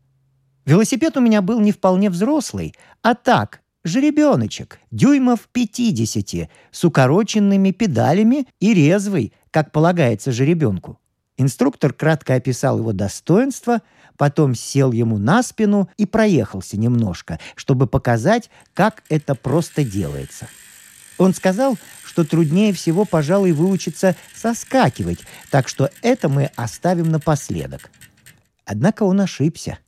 Велосипед 0.66 1.18
у 1.18 1.22
меня 1.22 1.42
был 1.42 1.60
не 1.60 1.72
вполне 1.72 2.10
взрослый, 2.10 2.74
а 3.02 3.14
так, 3.14 3.62
жеребеночек, 3.84 4.80
дюймов 4.92 5.48
50, 5.52 6.50
с 6.72 6.84
укороченными 6.84 7.72
педалями 7.72 8.48
и 8.60 8.74
резвый, 8.74 9.34
как 9.52 9.72
полагается 9.72 10.32
жеребенку. 10.32 11.00
Инструктор 11.39 11.93
кратко 11.93 12.36
описал 12.36 12.79
его 12.79 12.91
достоинства, 12.91 13.81
потом 14.17 14.55
сел 14.55 14.91
ему 14.91 15.17
на 15.17 15.41
спину 15.41 15.89
и 15.96 16.05
проехался 16.05 16.75
немножко, 16.77 17.39
чтобы 17.55 17.88
показать, 17.88 18.50
как 18.74 19.03
это 19.08 19.36
просто 19.36 19.86
делается. 19.86 20.50
Он 21.17 21.34
сказал, 21.34 21.77
что 22.03 22.25
труднее 22.25 22.74
всего, 22.74 23.05
пожалуй, 23.05 23.53
выучиться 23.53 24.17
соскакивать, 24.36 25.19
так 25.50 25.69
что 25.69 25.89
это 26.01 26.27
мы 26.27 26.51
оставим 26.58 27.10
напоследок. 27.10 27.89
Однако 28.65 29.03
он 29.03 29.22
ошибся. 29.22 29.79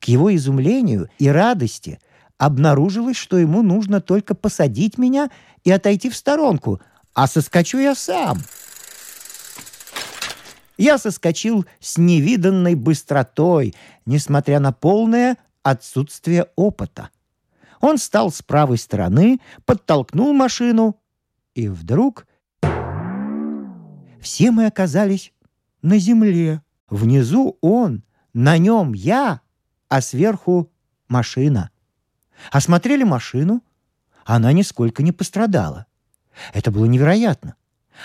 К 0.00 0.06
его 0.06 0.34
изумлению 0.34 1.08
и 1.20 1.28
радости 1.28 2.00
обнаружилось, 2.36 3.16
что 3.16 3.38
ему 3.38 3.62
нужно 3.62 4.00
только 4.00 4.34
посадить 4.34 4.98
меня 4.98 5.30
и 5.62 5.70
отойти 5.70 6.10
в 6.10 6.16
сторонку, 6.16 6.80
а 7.14 7.28
соскочу 7.28 7.78
я 7.78 7.94
сам. 7.94 8.42
Я 10.80 10.96
соскочил 10.96 11.66
с 11.78 11.98
невиданной 11.98 12.74
быстротой, 12.74 13.74
несмотря 14.06 14.60
на 14.60 14.72
полное 14.72 15.36
отсутствие 15.62 16.46
опыта. 16.56 17.10
Он 17.82 17.98
встал 17.98 18.32
с 18.32 18.40
правой 18.40 18.78
стороны, 18.78 19.40
подтолкнул 19.66 20.32
машину, 20.32 20.98
и 21.54 21.68
вдруг 21.68 22.26
все 24.22 24.50
мы 24.50 24.64
оказались 24.64 25.34
на 25.82 25.98
земле. 25.98 26.62
Внизу 26.88 27.58
он, 27.60 28.02
на 28.32 28.56
нем 28.56 28.94
я, 28.94 29.42
а 29.90 30.00
сверху 30.00 30.72
машина. 31.08 31.70
Осмотрели 32.50 33.04
машину, 33.04 33.62
она 34.24 34.50
нисколько 34.54 35.02
не 35.02 35.12
пострадала. 35.12 35.84
Это 36.54 36.70
было 36.70 36.86
невероятно. 36.86 37.56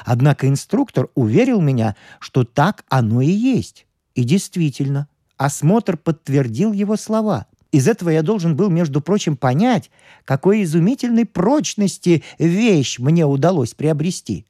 Однако 0.03 0.47
инструктор 0.47 1.09
уверил 1.15 1.61
меня, 1.61 1.95
что 2.19 2.43
так 2.43 2.83
оно 2.89 3.21
и 3.21 3.29
есть. 3.29 3.85
И 4.13 4.23
действительно, 4.23 5.07
осмотр 5.37 5.97
подтвердил 5.97 6.73
его 6.73 6.95
слова. 6.95 7.47
Из 7.71 7.87
этого 7.87 8.09
я 8.09 8.21
должен 8.21 8.55
был, 8.55 8.69
между 8.69 9.01
прочим, 9.01 9.35
понять, 9.35 9.91
какой 10.23 10.63
изумительной 10.63 11.25
прочности 11.25 12.23
вещь 12.39 12.99
мне 12.99 13.25
удалось 13.25 13.73
приобрести. 13.73 14.45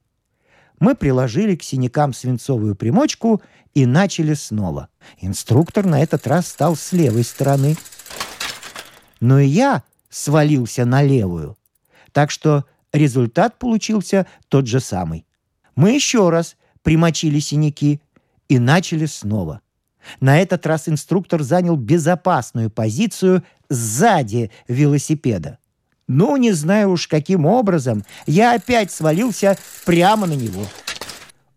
Мы 0.78 0.94
приложили 0.94 1.56
к 1.56 1.62
синякам 1.62 2.12
свинцовую 2.12 2.76
примочку 2.76 3.42
и 3.74 3.84
начали 3.84 4.34
снова. 4.34 4.88
Инструктор 5.20 5.84
на 5.86 6.02
этот 6.02 6.26
раз 6.26 6.46
стал 6.46 6.76
с 6.76 6.92
левой 6.92 7.24
стороны. 7.24 7.76
Но 9.20 9.40
и 9.40 9.46
я 9.48 9.82
свалился 10.08 10.84
на 10.84 11.02
левую. 11.02 11.56
Так 12.12 12.30
что 12.30 12.64
результат 12.92 13.58
получился 13.58 14.26
тот 14.48 14.66
же 14.66 14.80
самый. 14.80 15.25
Мы 15.76 15.92
еще 15.92 16.30
раз 16.30 16.56
примочили 16.82 17.38
синяки 17.38 18.00
и 18.48 18.58
начали 18.58 19.06
снова. 19.06 19.60
На 20.20 20.38
этот 20.40 20.66
раз 20.66 20.88
инструктор 20.88 21.42
занял 21.42 21.76
безопасную 21.76 22.70
позицию 22.70 23.42
сзади 23.68 24.50
велосипеда. 24.68 25.58
Ну, 26.08 26.36
не 26.36 26.52
знаю 26.52 26.90
уж 26.90 27.08
каким 27.08 27.46
образом, 27.46 28.04
я 28.26 28.54
опять 28.54 28.92
свалился 28.92 29.58
прямо 29.84 30.26
на 30.26 30.34
него. 30.34 30.64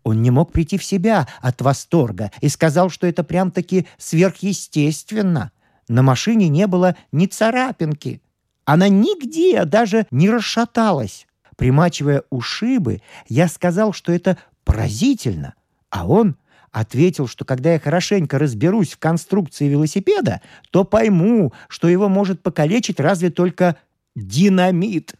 Он 0.02 0.22
не 0.22 0.30
мог 0.30 0.50
прийти 0.50 0.76
в 0.76 0.84
себя 0.84 1.28
от 1.40 1.60
восторга 1.60 2.32
и 2.40 2.48
сказал, 2.48 2.90
что 2.90 3.06
это 3.06 3.22
прям-таки 3.22 3.86
сверхъестественно. 3.96 5.52
На 5.88 6.02
машине 6.02 6.48
не 6.48 6.66
было 6.66 6.96
ни 7.12 7.26
царапинки. 7.26 8.20
Она 8.64 8.88
нигде 8.88 9.64
даже 9.64 10.06
не 10.10 10.28
расшаталась. 10.30 11.26
Примачивая 11.60 12.22
ушибы, 12.30 13.02
я 13.28 13.46
сказал, 13.46 13.92
что 13.92 14.12
это 14.12 14.38
поразительно, 14.64 15.52
а 15.90 16.06
он 16.06 16.36
ответил, 16.72 17.26
что 17.26 17.44
когда 17.44 17.74
я 17.74 17.78
хорошенько 17.78 18.38
разберусь 18.38 18.94
в 18.94 18.98
конструкции 18.98 19.68
велосипеда, 19.68 20.40
то 20.70 20.84
пойму, 20.84 21.52
что 21.68 21.86
его 21.86 22.08
может 22.08 22.42
покалечить 22.42 22.98
разве 22.98 23.28
только 23.28 23.76
динамит. 24.16 25.16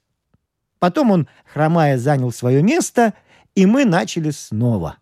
Потом 0.79 1.11
он, 1.11 1.29
хромая, 1.45 1.99
занял 1.99 2.33
свое 2.33 2.63
место, 2.63 3.13
и 3.55 3.67
мы 3.67 3.85
начали 3.85 4.31
снова. 4.31 4.97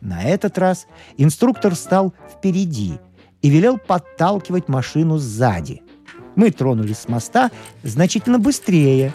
На 0.00 0.24
этот 0.24 0.56
раз 0.56 0.86
инструктор 1.18 1.74
стал 1.74 2.14
впереди 2.30 2.94
и 3.42 3.50
велел 3.50 3.76
подталкивать 3.76 4.68
машину 4.68 5.18
сзади. 5.18 5.82
Мы 6.34 6.50
тронулись 6.50 7.00
с 7.00 7.08
моста 7.08 7.50
значительно 7.82 8.38
быстрее. 8.38 9.12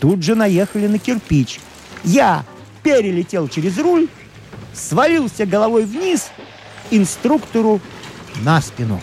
Тут 0.00 0.22
же 0.22 0.34
наехали 0.34 0.86
на 0.86 0.98
кирпич. 0.98 1.60
Я 2.04 2.44
перелетел 2.82 3.48
через 3.48 3.78
руль 3.78 4.08
свалился 4.74 5.46
головой 5.46 5.84
вниз 5.84 6.30
инструктору 6.90 7.80
на 8.42 8.60
спину 8.60 9.00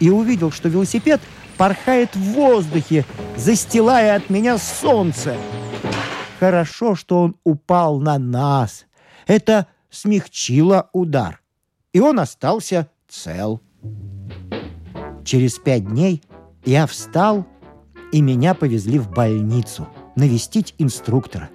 и 0.00 0.08
увидел, 0.10 0.50
что 0.50 0.68
велосипед 0.68 1.20
порхает 1.56 2.14
в 2.14 2.20
воздухе, 2.20 3.04
застилая 3.36 4.16
от 4.16 4.30
меня 4.30 4.58
солнце. 4.58 5.36
Хорошо, 6.38 6.94
что 6.94 7.22
он 7.22 7.36
упал 7.44 7.98
на 7.98 8.18
нас. 8.18 8.86
Это 9.26 9.66
смягчило 9.90 10.90
удар. 10.92 11.40
И 11.92 12.00
он 12.00 12.20
остался 12.20 12.88
цел. 13.08 13.60
Через 15.24 15.58
пять 15.58 15.86
дней 15.86 16.22
я 16.64 16.86
встал, 16.86 17.46
и 18.12 18.20
меня 18.20 18.54
повезли 18.54 18.98
в 18.98 19.10
больницу 19.10 19.88
навестить 20.14 20.74
инструктора. 20.78 21.50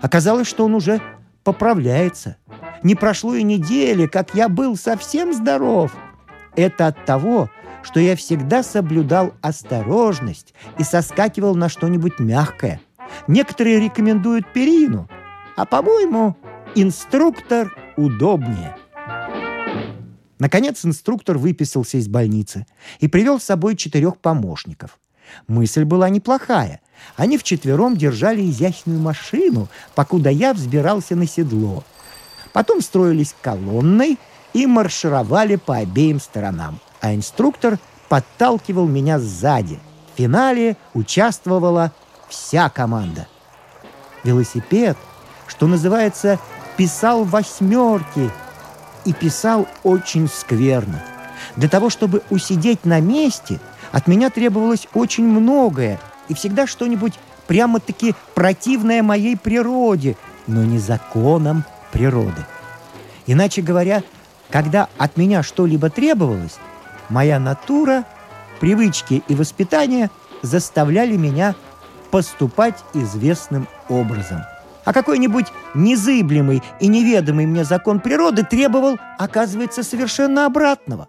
Оказалось, 0.00 0.48
что 0.48 0.64
он 0.64 0.74
уже 0.74 1.00
поправляется– 1.42 2.36
не 2.82 2.94
прошло 2.94 3.34
и 3.34 3.42
недели, 3.42 4.06
как 4.06 4.34
я 4.34 4.48
был 4.48 4.76
совсем 4.76 5.32
здоров. 5.34 5.92
Это 6.54 6.86
от 6.86 7.04
того, 7.04 7.50
что 7.82 8.00
я 8.00 8.14
всегда 8.16 8.62
соблюдал 8.62 9.34
осторожность 9.42 10.54
и 10.78 10.84
соскакивал 10.84 11.54
на 11.54 11.68
что-нибудь 11.68 12.18
мягкое. 12.18 12.80
Некоторые 13.28 13.80
рекомендуют 13.80 14.52
перину, 14.52 15.08
а, 15.56 15.64
по-моему, 15.64 16.36
инструктор 16.74 17.74
удобнее. 17.96 18.76
Наконец 20.38 20.84
инструктор 20.84 21.38
выписался 21.38 21.96
из 21.96 22.08
больницы 22.08 22.66
и 23.00 23.08
привел 23.08 23.40
с 23.40 23.44
собой 23.44 23.74
четырех 23.74 24.18
помощников. 24.18 24.98
Мысль 25.48 25.84
была 25.84 26.08
неплохая. 26.08 26.80
Они 27.16 27.38
вчетвером 27.38 27.96
держали 27.96 28.48
изящную 28.48 29.00
машину, 29.00 29.68
покуда 29.94 30.30
я 30.30 30.52
взбирался 30.54 31.14
на 31.14 31.26
седло– 31.26 31.84
Потом 32.56 32.80
строились 32.80 33.34
колонной 33.42 34.18
и 34.54 34.66
маршировали 34.66 35.56
по 35.56 35.76
обеим 35.76 36.18
сторонам. 36.18 36.80
А 37.02 37.14
инструктор 37.14 37.78
подталкивал 38.08 38.86
меня 38.86 39.18
сзади. 39.18 39.78
В 40.14 40.16
финале 40.16 40.78
участвовала 40.94 41.92
вся 42.30 42.70
команда. 42.70 43.28
Велосипед, 44.24 44.96
что 45.46 45.66
называется, 45.66 46.38
писал 46.78 47.24
восьмерки 47.24 48.30
и 49.04 49.12
писал 49.12 49.68
очень 49.82 50.26
скверно. 50.26 51.04
Для 51.56 51.68
того, 51.68 51.90
чтобы 51.90 52.22
усидеть 52.30 52.86
на 52.86 53.00
месте, 53.00 53.60
от 53.92 54.06
меня 54.06 54.30
требовалось 54.30 54.88
очень 54.94 55.26
многое 55.26 55.98
и 56.28 56.34
всегда 56.34 56.66
что-нибудь 56.66 57.14
прямо-таки 57.46 58.14
противное 58.34 59.02
моей 59.02 59.36
природе, 59.36 60.16
но 60.46 60.64
не 60.64 60.78
законам 60.78 61.64
природы. 61.92 62.44
Иначе 63.26 63.62
говоря, 63.62 64.02
когда 64.50 64.88
от 64.98 65.16
меня 65.16 65.42
что-либо 65.42 65.90
требовалось, 65.90 66.58
моя 67.08 67.38
натура, 67.38 68.04
привычки 68.60 69.22
и 69.28 69.34
воспитание 69.34 70.10
заставляли 70.42 71.16
меня 71.16 71.54
поступать 72.10 72.76
известным 72.94 73.68
образом. 73.88 74.42
А 74.84 74.92
какой-нибудь 74.92 75.46
незыблемый 75.74 76.62
и 76.80 76.86
неведомый 76.86 77.44
мне 77.46 77.64
закон 77.64 77.98
природы 77.98 78.44
требовал, 78.44 78.98
оказывается, 79.18 79.82
совершенно 79.82 80.46
обратного. 80.46 81.08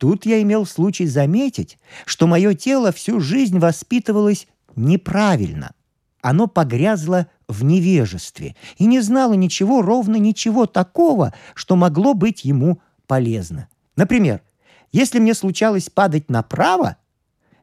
Тут 0.00 0.24
я 0.24 0.40
имел 0.40 0.64
случай 0.64 1.04
заметить, 1.04 1.78
что 2.06 2.26
мое 2.26 2.54
тело 2.54 2.90
всю 2.90 3.20
жизнь 3.20 3.58
воспитывалось 3.58 4.48
неправильно. 4.74 5.74
Оно 6.22 6.46
погрязло 6.46 7.26
в 7.48 7.64
невежестве 7.64 8.56
и 8.78 8.86
не 8.86 9.02
знала 9.02 9.34
ничего, 9.34 9.82
ровно 9.82 10.16
ничего 10.16 10.64
такого, 10.64 11.34
что 11.52 11.76
могло 11.76 12.14
быть 12.14 12.46
ему 12.46 12.80
полезно. 13.06 13.68
Например, 13.94 14.40
если 14.90 15.18
мне 15.18 15.34
случалось 15.34 15.90
падать 15.90 16.30
направо, 16.30 16.96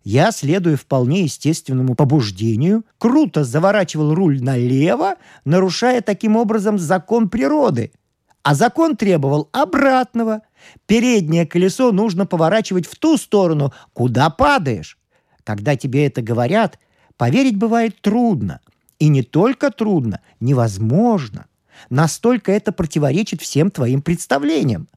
я, 0.04 0.32
следуя 0.32 0.78
вполне 0.78 1.24
естественному 1.24 1.96
побуждению, 1.96 2.86
круто 3.00 3.44
заворачивал 3.44 4.14
руль 4.14 4.44
налево, 4.44 5.16
нарушая 5.44 6.02
таким 6.02 6.36
образом 6.36 6.78
закон 6.78 7.30
природы. 7.30 7.92
А 8.44 8.54
закон 8.54 8.96
требовал 8.96 9.50
обратного. 9.52 10.44
Переднее 10.86 11.46
колесо 11.46 11.92
нужно 11.92 12.26
поворачивать 12.26 12.88
в 12.88 12.96
ту 12.96 13.18
сторону, 13.18 13.74
куда 13.94 14.30
падаешь. 14.30 14.98
Когда 15.44 15.76
тебе 15.76 16.06
это 16.06 16.22
говорят, 16.22 16.80
поверить 17.18 17.58
бывает 17.58 18.02
трудно– 18.02 18.62
и 19.00 19.10
не 19.10 19.24
только 19.24 19.72
трудно, 19.72 20.22
невозможно. 20.40 21.46
Настолько 21.90 22.52
это 22.52 22.72
противоречит 22.72 23.42
всем 23.42 23.70
твоим 23.70 24.02
представлениям. 24.02 24.88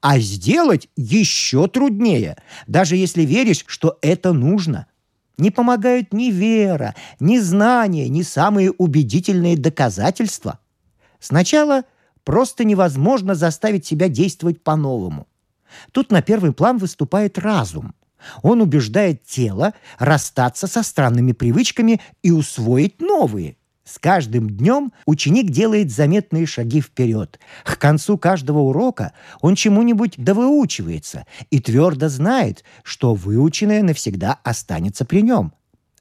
А 0.00 0.18
сделать 0.18 0.88
еще 0.96 1.68
труднее, 1.68 2.36
даже 2.66 2.96
если 2.96 3.22
веришь, 3.22 3.64
что 3.66 3.98
это 4.02 4.32
нужно. 4.32 4.86
Не 5.38 5.50
помогают 5.50 6.12
ни 6.12 6.30
вера, 6.30 6.94
ни 7.20 7.38
знания, 7.38 8.08
ни 8.08 8.22
самые 8.22 8.70
убедительные 8.70 9.56
доказательства. 9.56 10.58
Сначала 11.20 11.84
просто 12.24 12.64
невозможно 12.64 13.34
заставить 13.34 13.86
себя 13.86 14.08
действовать 14.08 14.62
по-новому. 14.62 15.28
Тут 15.92 16.10
на 16.10 16.22
первый 16.22 16.52
план 16.52 16.78
выступает 16.78 17.38
разум. 17.38 17.94
Он 18.42 18.60
убеждает 18.60 19.24
тело 19.24 19.74
расстаться 19.98 20.66
со 20.66 20.82
странными 20.82 21.32
привычками 21.32 22.00
и 22.22 22.30
усвоить 22.30 23.00
новые– 23.00 23.56
с 23.84 23.98
каждым 23.98 24.48
днем 24.48 24.92
ученик 25.04 25.50
делает 25.50 25.92
заметные 25.92 26.46
шаги 26.46 26.80
вперед. 26.80 27.38
К 27.64 27.78
концу 27.78 28.16
каждого 28.16 28.60
урока 28.60 29.12
он 29.42 29.56
чему-нибудь 29.56 30.14
довыучивается 30.16 31.26
и 31.50 31.60
твердо 31.60 32.08
знает, 32.08 32.64
что 32.82 33.14
выученное 33.14 33.82
навсегда 33.82 34.40
останется 34.42 35.04
при 35.04 35.20
нем. 35.20 35.52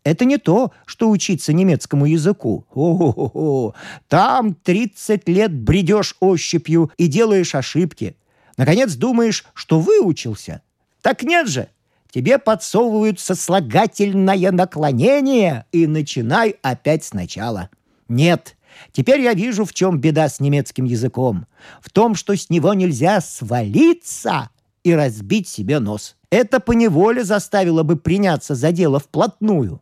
Это 0.04 0.26
не 0.26 0.38
то, 0.38 0.72
что 0.86 1.10
учиться 1.10 1.54
немецкому 1.54 2.06
языку. 2.06 2.66
О-хо-хо! 2.74 3.74
Там 4.10 4.54
30 4.54 5.30
лет 5.30 5.54
бредешь 5.54 6.16
ощупью 6.20 6.92
и 6.98 7.08
делаешь 7.08 7.56
ошибки. 7.56 8.18
Наконец 8.58 8.96
думаешь, 8.96 9.46
что 9.54 9.80
выучился. 9.80 10.62
Так 11.02 11.24
нет 11.24 11.48
же! 11.48 11.70
тебе 12.13 12.38
подсовывают 12.38 13.20
сослагательное 13.20 14.52
наклонение 14.52 15.66
и 15.72 15.88
начинай 15.88 16.58
опять 16.62 17.04
сначала. 17.04 17.70
Нет, 18.08 18.56
теперь 18.92 19.22
я 19.22 19.34
вижу, 19.34 19.66
в 19.66 19.74
чем 19.74 19.98
беда 19.98 20.30
с 20.30 20.39
немецким 20.39 20.86
языком. 20.86 21.48
В 21.82 21.89
том, 21.89 22.13
что 22.13 22.36
с 22.36 22.52
него 22.52 22.76
нельзя 22.76 23.20
свалиться 23.20 24.52
и 24.84 24.94
разбить 24.94 25.48
себе 25.48 25.80
нос. 25.80 26.16
Это 26.30 26.60
поневоле 26.60 27.24
заставило 27.24 27.82
бы 27.82 27.96
приняться 27.96 28.54
за 28.54 28.72
дело 28.72 29.00
вплотную. 29.00 29.82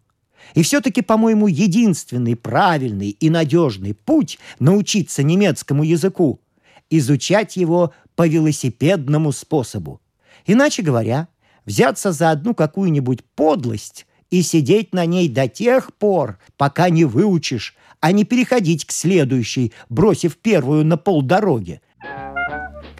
И 0.53 0.63
все-таки, 0.63 1.01
по-моему, 1.01 1.47
единственный 1.47 2.35
правильный 2.35 3.09
и 3.09 3.29
надежный 3.29 3.93
путь 3.93 4.39
научиться 4.59 5.23
немецкому 5.23 5.83
языку– 5.83 6.41
изучать 6.89 7.55
его 7.55 7.93
по 8.15 8.27
велосипедному 8.27 9.31
способу. 9.31 10.01
Иначе 10.45 10.83
говоря, 10.83 11.27
взяться 11.65 12.11
за 12.11 12.31
одну 12.31 12.53
какую-нибудь 12.53 13.23
подлость 13.35 14.05
и 14.29 14.41
сидеть 14.41 14.93
на 14.93 15.05
ней 15.05 15.27
до 15.29 15.47
тех 15.47 15.93
пор, 15.95 16.37
пока 16.57 16.89
не 16.89 17.05
выучишь, 17.05 17.75
а 17.99 18.11
не 18.11 18.25
переходить 18.25 18.85
к 18.85 18.91
следующей, 18.91 19.73
бросив 19.89 20.37
первую 20.37 20.85
на 20.85 20.97
полдороги. 20.97 21.81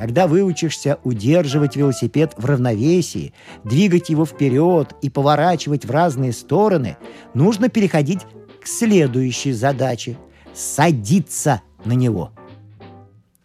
Когда 0.02 0.26
выучишься 0.26 0.98
удерживать 1.04 1.76
велосипед 1.76 2.34
в 2.36 2.44
равновесии, 2.46 3.36
двигать 3.64 4.10
его 4.10 4.26
вперед 4.26 4.96
и 5.04 5.12
поворачивать 5.12 5.86
в 5.86 5.92
разные 5.92 6.34
стороны, 6.34 6.98
нужно 7.36 7.70
переходить 7.70 8.22
к 8.64 8.66
следующей 8.66 9.54
задаче– 9.54 10.18
садиться 10.56 11.62
на 11.86 11.92
него. 11.92 12.32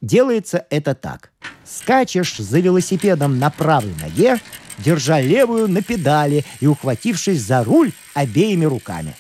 Делается 0.01 0.65
это 0.71 0.95
так. 0.95 1.31
Скачешь 1.63 2.39
за 2.39 2.59
велосипедом 2.61 3.39
на 3.39 3.51
правой 3.51 3.93
ноге, 4.01 4.39
держа 4.79 5.21
левую 5.21 5.69
на 5.69 5.83
педали 5.83 6.43
и 6.61 6.67
ухватившись 6.67 7.43
за 7.43 7.65
руль 7.65 7.93
обеими 8.15 8.65
руками. 8.65 9.15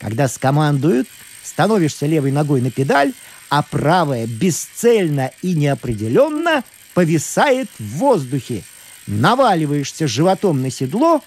Когда 0.00 0.26
скомандуют, 0.26 1.06
становишься 1.44 2.06
левой 2.06 2.32
ногой 2.32 2.60
на 2.62 2.72
педаль, 2.72 3.12
а 3.48 3.62
правая 3.62 4.26
бесцельно 4.26 5.30
и 5.42 5.54
неопределенно 5.54 6.64
повисает 6.94 7.68
в 7.78 7.84
воздухе. 7.98 8.64
Наваливаешься 9.06 10.06
животом 10.06 10.62
на 10.62 10.70
седло 10.70 11.22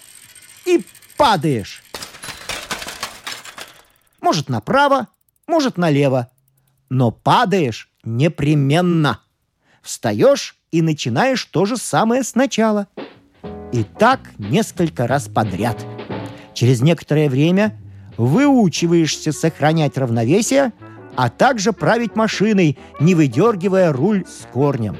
и 0.65 0.85
падаешь. 1.17 1.83
Может 4.19 4.49
направо, 4.49 5.07
может 5.47 5.77
налево, 5.77 6.29
но 6.89 7.11
падаешь 7.11 7.89
непременно. 8.03 9.19
Встаешь 9.81 10.57
и 10.71 10.81
начинаешь 10.81 11.43
то 11.45 11.65
же 11.65 11.77
самое 11.77 12.23
сначала– 12.23 12.87
и 13.71 13.83
так 13.83 14.19
несколько 14.37 15.07
раз 15.07 15.27
подряд. 15.27 15.85
Через 16.53 16.81
некоторое 16.81 17.29
время 17.29 17.77
выучиваешься 18.17 19.31
сохранять 19.31 19.97
равновесие, 19.97 20.73
а 21.15 21.29
также 21.29 21.73
править 21.73 22.15
машиной, 22.15 22.77
не 22.99 23.15
выдергивая 23.15 23.91
руль 23.91 24.25
с 24.25 24.45
корнем. 24.51 24.97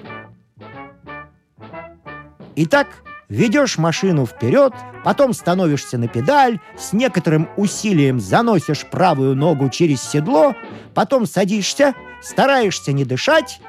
Итак, 2.56 2.88
ведешь 3.30 3.78
машину 3.78 4.26
вперед, 4.26 4.74
потом 5.04 5.34
становишься 5.34 5.98
на 5.98 6.08
педаль, 6.08 6.60
с 6.78 6.94
некоторым 6.94 7.50
усилием 7.58 8.20
заносишь 8.20 8.86
правую 8.86 9.36
ногу 9.36 9.70
через 9.70 10.02
седло, 10.02 10.56
потом 10.94 11.26
садишься, 11.26 11.96
стараешься 12.22 12.92
не 12.92 13.06
дышать, 13.06 13.62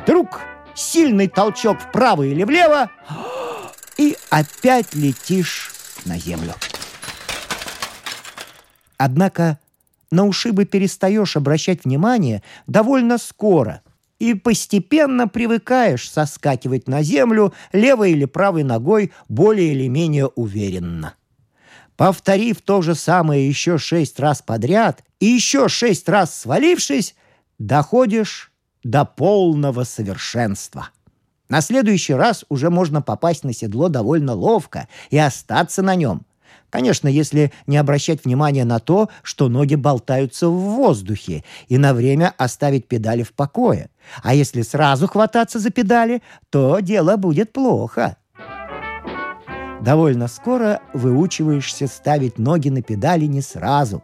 вдруг 0.00 0.40
сильный 0.74 1.28
толчок 1.28 1.80
вправо 1.80 2.22
или 2.22 2.44
влево— 2.44 2.90
и 3.96 4.16
опять 4.30 4.94
летишь 4.94 5.72
на 6.04 6.18
землю. 6.18 6.54
Однако 8.96 9.58
на 10.10 10.26
ушибы 10.26 10.64
перестаешь 10.64 11.36
обращать 11.36 11.84
внимание 11.84 12.42
довольно 12.66 13.18
скоро 13.18 13.82
и 14.18 14.34
постепенно 14.34 15.28
привыкаешь 15.28 16.10
соскакивать 16.10 16.88
на 16.88 17.02
землю 17.02 17.52
левой 17.72 18.12
или 18.12 18.24
правой 18.24 18.62
ногой 18.62 19.12
более 19.28 19.72
или 19.72 19.88
менее 19.88 20.26
уверенно. 20.26 21.14
Повторив 21.96 22.60
то 22.62 22.82
же 22.82 22.94
самое 22.94 23.46
еще 23.46 23.78
шесть 23.78 24.18
раз 24.18 24.42
подряд 24.42 25.04
и 25.20 25.26
еще 25.26 25.68
шесть 25.68 26.08
раз 26.08 26.36
свалившись, 26.36 27.14
доходишь 27.58 28.52
до 28.82 29.04
полного 29.04 29.84
совершенства. 29.84 30.90
На 31.48 31.60
следующий 31.60 32.14
раз 32.14 32.44
уже 32.48 32.70
можно 32.70 33.02
попасть 33.02 33.44
на 33.44 33.52
седло 33.52 33.88
довольно 33.88 34.34
ловко 34.34 34.88
и 35.10 35.18
остаться 35.18 35.82
на 35.82 35.94
нем. 35.94 36.26
Конечно, 36.74 37.06
если 37.06 37.52
не 37.68 37.76
обращать 37.76 38.24
внимания 38.24 38.64
на 38.64 38.80
то, 38.80 39.08
что 39.22 39.48
ноги 39.48 39.76
болтаются 39.76 40.48
в 40.48 40.58
воздухе, 40.58 41.44
и 41.68 41.78
на 41.78 41.94
время 41.94 42.34
оставить 42.36 42.88
педали 42.88 43.22
в 43.22 43.32
покое. 43.32 43.90
А 44.24 44.34
если 44.34 44.62
сразу 44.62 45.06
хвататься 45.06 45.60
за 45.60 45.70
педали, 45.70 46.20
то 46.50 46.80
дело 46.80 47.16
будет 47.16 47.52
плохо. 47.52 48.16
Довольно 49.82 50.26
скоро 50.26 50.80
выучиваешься 50.92 51.86
ставить 51.86 52.40
ноги 52.40 52.70
на 52.70 52.82
педали 52.82 53.26
не 53.26 53.40
сразу, 53.40 54.02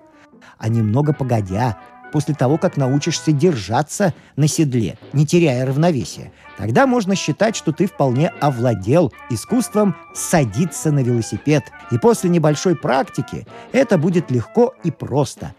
а 0.56 0.68
немного 0.68 1.12
погодя, 1.12 1.76
после 2.10 2.34
того, 2.34 2.58
как 2.58 2.76
научишься 2.76 3.32
держаться 3.32 4.14
на 4.36 4.48
седле, 4.48 4.98
не 5.12 5.26
теряя 5.26 5.66
равновесия. 5.66 6.32
Тогда 6.58 6.86
можно 6.86 7.14
считать, 7.14 7.56
что 7.56 7.72
ты 7.72 7.86
вполне 7.86 8.28
овладел 8.40 9.12
искусством 9.30 9.96
садиться 10.14 10.92
на 10.92 11.00
велосипед. 11.00 11.64
И 11.90 11.98
после 11.98 12.30
небольшой 12.30 12.76
практики 12.76 13.46
это 13.72 13.96
будет 13.96 14.30
легко 14.30 14.74
и 14.84 14.90
просто. 14.90 15.54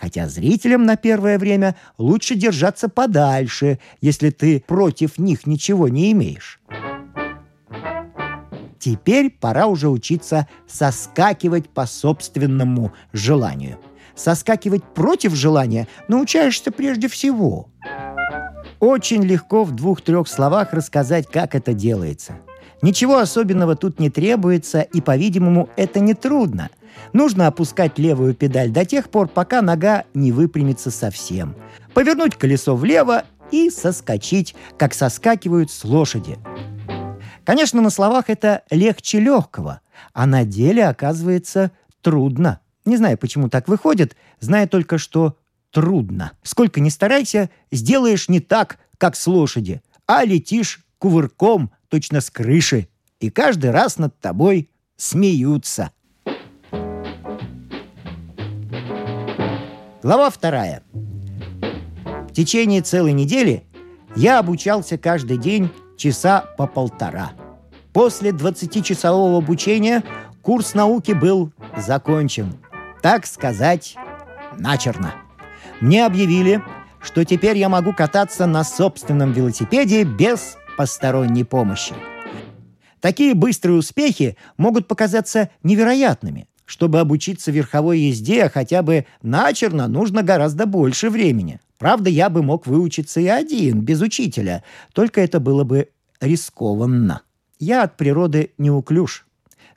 Хотя 0.00 0.28
зрителям 0.28 0.84
на 0.86 0.96
первое 0.96 1.38
время 1.38 1.74
лучше 1.98 2.36
держаться 2.36 2.88
подальше, 2.88 3.80
если 4.00 4.30
ты 4.30 4.60
против 4.66 5.18
них 5.18 5.46
ничего 5.46 5.88
не 5.88 6.12
имеешь. 6.12 6.60
Теперь 8.78 9.28
пора 9.28 9.66
уже 9.66 9.88
учиться 9.88 10.46
соскакивать 10.68 11.68
по 11.68 11.84
собственному 11.84 12.92
желанию– 13.12 13.78
соскакивать 14.18 14.84
против 14.94 15.34
желания 15.34 15.86
научаешься 16.08 16.70
прежде 16.70 17.08
всего. 17.08 17.68
Очень 18.80 19.24
легко 19.24 19.64
в 19.64 19.72
двух-трех 19.72 20.28
словах 20.28 20.72
рассказать, 20.72 21.26
как 21.28 21.54
это 21.54 21.72
делается. 21.72 22.38
Ничего 22.80 23.18
особенного 23.18 23.74
тут 23.74 23.98
не 23.98 24.08
требуется, 24.08 24.82
и, 24.82 25.00
по-видимому, 25.00 25.68
это 25.76 25.98
не 25.98 26.14
трудно. 26.14 26.70
Нужно 27.12 27.48
опускать 27.48 27.98
левую 27.98 28.34
педаль 28.34 28.70
до 28.70 28.84
тех 28.84 29.10
пор, 29.10 29.28
пока 29.28 29.62
нога 29.62 30.04
не 30.14 30.30
выпрямится 30.30 30.90
совсем. 30.90 31.56
Повернуть 31.94 32.36
колесо 32.36 32.76
влево 32.76 33.24
и 33.50 33.70
соскочить, 33.70 34.54
как 34.76 34.94
соскакивают 34.94 35.70
с 35.72 35.84
лошади. 35.84 36.38
Конечно, 37.44 37.80
на 37.80 37.90
словах 37.90 38.26
это 38.28 38.62
легче 38.70 39.18
легкого, 39.20 39.80
а 40.12 40.26
на 40.26 40.44
деле 40.44 40.86
оказывается 40.86 41.72
трудно. 42.02 42.60
Не 42.88 42.96
знаю, 42.96 43.18
почему 43.18 43.50
так 43.50 43.68
выходит, 43.68 44.16
зная 44.40 44.66
только, 44.66 44.96
что 44.96 45.36
трудно. 45.72 46.32
Сколько 46.42 46.80
ни 46.80 46.88
старайся, 46.88 47.50
сделаешь 47.70 48.30
не 48.30 48.40
так, 48.40 48.78
как 48.96 49.14
с 49.14 49.26
лошади, 49.26 49.82
а 50.06 50.24
летишь 50.24 50.80
кувырком, 50.96 51.70
точно 51.90 52.22
с 52.22 52.30
крыши, 52.30 52.88
и 53.20 53.28
каждый 53.28 53.72
раз 53.72 53.98
над 53.98 54.18
тобой 54.20 54.70
смеются. 54.96 55.90
Глава 60.02 60.30
вторая. 60.30 60.82
В 60.90 62.32
течение 62.32 62.80
целой 62.80 63.12
недели 63.12 63.64
я 64.16 64.38
обучался 64.38 64.96
каждый 64.96 65.36
день 65.36 65.68
часа 65.98 66.40
по 66.56 66.66
полтора. 66.66 67.32
После 67.92 68.30
20-часового 68.30 69.36
обучения 69.36 70.02
курс 70.40 70.72
науки 70.72 71.12
был 71.12 71.52
закончен– 71.76 72.54
так 73.02 73.26
сказать, 73.26 73.96
начерно. 74.56 75.14
Мне 75.80 76.04
объявили, 76.04 76.62
что 77.00 77.24
теперь 77.24 77.56
я 77.56 77.68
могу 77.68 77.92
кататься 77.92 78.46
на 78.46 78.64
собственном 78.64 79.32
велосипеде 79.32 80.04
без 80.04 80.56
посторонней 80.76 81.44
помощи. 81.44 81.94
Такие 83.00 83.34
быстрые 83.34 83.78
успехи 83.78 84.36
могут 84.56 84.88
показаться 84.88 85.50
невероятными. 85.62 86.48
Чтобы 86.64 87.00
обучиться 87.00 87.50
верховой 87.50 88.00
езде 88.00 88.50
хотя 88.50 88.82
бы 88.82 89.06
начерно, 89.22 89.88
нужно 89.88 90.22
гораздо 90.22 90.66
больше 90.66 91.08
времени. 91.08 91.60
Правда, 91.78 92.10
я 92.10 92.28
бы 92.28 92.42
мог 92.42 92.66
выучиться 92.66 93.20
и 93.20 93.26
один, 93.26 93.80
без 93.80 94.02
учителя, 94.02 94.64
только 94.92 95.20
это 95.20 95.40
было 95.40 95.64
бы 95.64 95.88
рискованно. 96.20 97.22
Я 97.58 97.84
от 97.84 97.96
природы 97.96 98.50
неуклюж. 98.58 99.27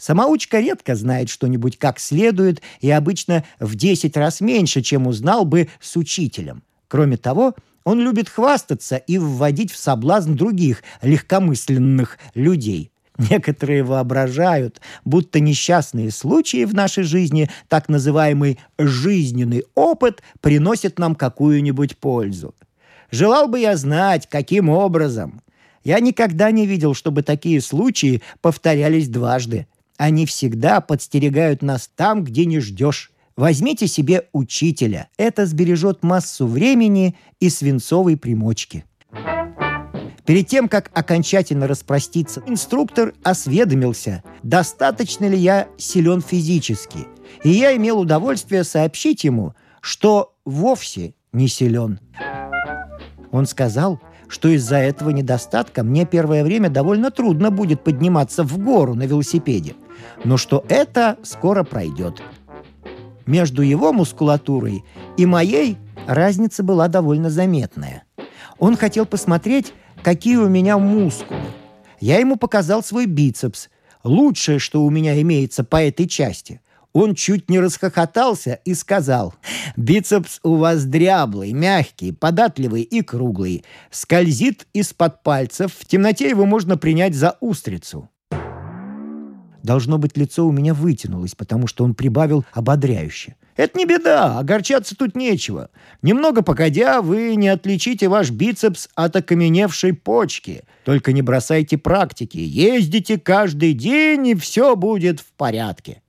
Самоучка 0.01 0.59
редко 0.59 0.95
знает 0.95 1.29
что-нибудь 1.29 1.77
как 1.77 1.99
следует 1.99 2.63
и 2.79 2.89
обычно 2.89 3.43
в 3.59 3.75
10 3.75 4.17
раз 4.17 4.41
меньше, 4.41 4.81
чем 4.81 5.05
узнал 5.05 5.45
бы 5.45 5.69
с 5.79 5.95
учителем. 5.95 6.63
Кроме 6.87 7.17
того, 7.17 7.53
он 7.83 7.99
любит 7.99 8.27
хвастаться 8.27 8.95
и 8.95 9.19
вводить 9.19 9.71
в 9.71 9.77
соблазн 9.77 10.33
других 10.33 10.81
легкомысленных 11.03 12.17
людей. 12.33 12.91
Некоторые 13.29 13.83
воображают, 13.83 14.81
будто 15.05 15.39
несчастные 15.39 16.09
случаи 16.09 16.65
в 16.65 16.73
нашей 16.73 17.03
жизни, 17.03 17.51
так 17.67 17.87
называемый 17.87 18.57
жизненный 18.79 19.65
опыт, 19.75 20.23
приносят 20.39 20.97
нам 20.97 21.13
какую-нибудь 21.13 21.95
пользу. 21.99 22.55
Желал 23.11 23.47
бы 23.47 23.59
я 23.59 23.77
знать, 23.77 24.27
каким 24.27 24.69
образом. 24.69 25.43
Я 25.83 25.99
никогда 25.99 26.49
не 26.49 26.65
видел, 26.65 26.95
чтобы 26.95 27.21
такие 27.21 27.61
случаи 27.61 28.23
повторялись 28.41 29.07
дважды. 29.07 29.67
Они 30.01 30.25
всегда 30.25 30.81
подстерегают 30.81 31.61
нас 31.61 31.87
там, 31.95 32.23
где 32.23 32.45
не 32.45 32.59
ждешь. 32.59 33.11
Возьмите 33.35 33.85
себе 33.85 34.29
учителя. 34.33 35.09
Это 35.15 35.45
сбережет 35.45 36.01
массу 36.01 36.47
времени 36.47 37.15
и 37.39 37.51
свинцовой 37.51 38.17
примочки. 38.17 38.83
Перед 40.25 40.47
тем, 40.47 40.69
как 40.69 40.89
окончательно 40.95 41.67
распроститься, 41.67 42.41
инструктор 42.47 43.13
осведомился, 43.21 44.23
достаточно 44.41 45.25
ли 45.25 45.37
я 45.37 45.67
силен 45.77 46.21
физически. 46.21 47.05
И 47.43 47.49
я 47.49 47.77
имел 47.77 47.99
удовольствие 47.99 48.63
сообщить 48.63 49.23
ему, 49.23 49.53
что 49.81 50.33
вовсе 50.45 51.13
не 51.31 51.47
силен. 51.47 51.99
Он 53.31 53.45
сказал, 53.45 54.01
что 54.31 54.47
из-за 54.49 54.77
этого 54.77 55.11
недостатка 55.11 55.83
мне 55.83 56.05
первое 56.05 56.43
время 56.43 56.69
довольно 56.69 57.11
трудно 57.11 57.51
будет 57.51 57.83
подниматься 57.83 58.43
в 58.43 58.57
гору 58.57 58.95
на 58.95 59.03
велосипеде 59.03 59.75
но 60.23 60.37
что 60.37 60.65
это 60.69 61.17
скоро 61.23 61.63
пройдет. 61.63 62.21
Между 63.25 63.61
его 63.61 63.93
мускулатурой 63.93 64.83
и 65.17 65.25
моей 65.25 65.77
разница 66.07 66.63
была 66.63 66.87
довольно 66.87 67.29
заметная. 67.29 68.03
Он 68.57 68.75
хотел 68.75 69.05
посмотреть, 69.05 69.73
какие 70.03 70.35
у 70.35 70.49
меня 70.49 70.77
мускулы. 70.77 71.39
Я 71.99 72.19
ему 72.19 72.35
показал 72.35 72.83
свой 72.83 73.05
бицепс, 73.05 73.69
лучшее, 74.03 74.59
что 74.59 74.83
у 74.83 74.89
меня 74.89 75.19
имеется 75.21 75.63
по 75.63 75.81
этой 75.81 76.07
части. 76.07 76.61
Он 76.93 77.15
чуть 77.15 77.49
не 77.49 77.59
расхохотался 77.59 78.59
и 78.65 78.73
сказал, 78.73 79.33
«Бицепс 79.77 80.39
у 80.43 80.55
вас 80.55 80.83
дряблый, 80.83 81.53
мягкий, 81.53 82.11
податливый 82.11 82.81
и 82.81 83.01
круглый. 83.01 83.63
Скользит 83.89 84.67
из-под 84.73 85.23
пальцев, 85.23 85.73
в 85.77 85.85
темноте 85.85 86.29
его 86.29 86.45
можно 86.45 86.77
принять 86.77 87.15
за 87.15 87.37
устрицу». 87.39 88.09
Должно 89.63 89.99
быть, 89.99 90.17
лицо 90.17 90.45
у 90.45 90.51
меня 90.51 90.73
вытянулось, 90.73 91.35
потому 91.35 91.67
что 91.67 91.83
он 91.83 91.93
прибавил 91.93 92.43
ободряюще. 92.51 93.35
«Это 93.55 93.77
не 93.77 93.85
беда, 93.85 94.39
огорчаться 94.39 94.95
тут 94.95 95.15
нечего. 95.15 95.69
Немного 96.01 96.41
погодя, 96.41 97.01
вы 97.01 97.35
не 97.35 97.47
отличите 97.47 98.07
ваш 98.07 98.31
бицепс 98.31 98.89
от 98.95 99.15
окаменевшей 99.15 99.93
почки. 99.93 100.63
Только 100.83 101.13
не 101.13 101.21
бросайте 101.21 101.77
практики. 101.77 102.39
Ездите 102.39 103.19
каждый 103.19 103.73
день, 103.73 104.29
и 104.29 104.35
все 104.35 104.75
будет 104.75 105.19
в 105.19 105.31
порядке». 105.33 106.01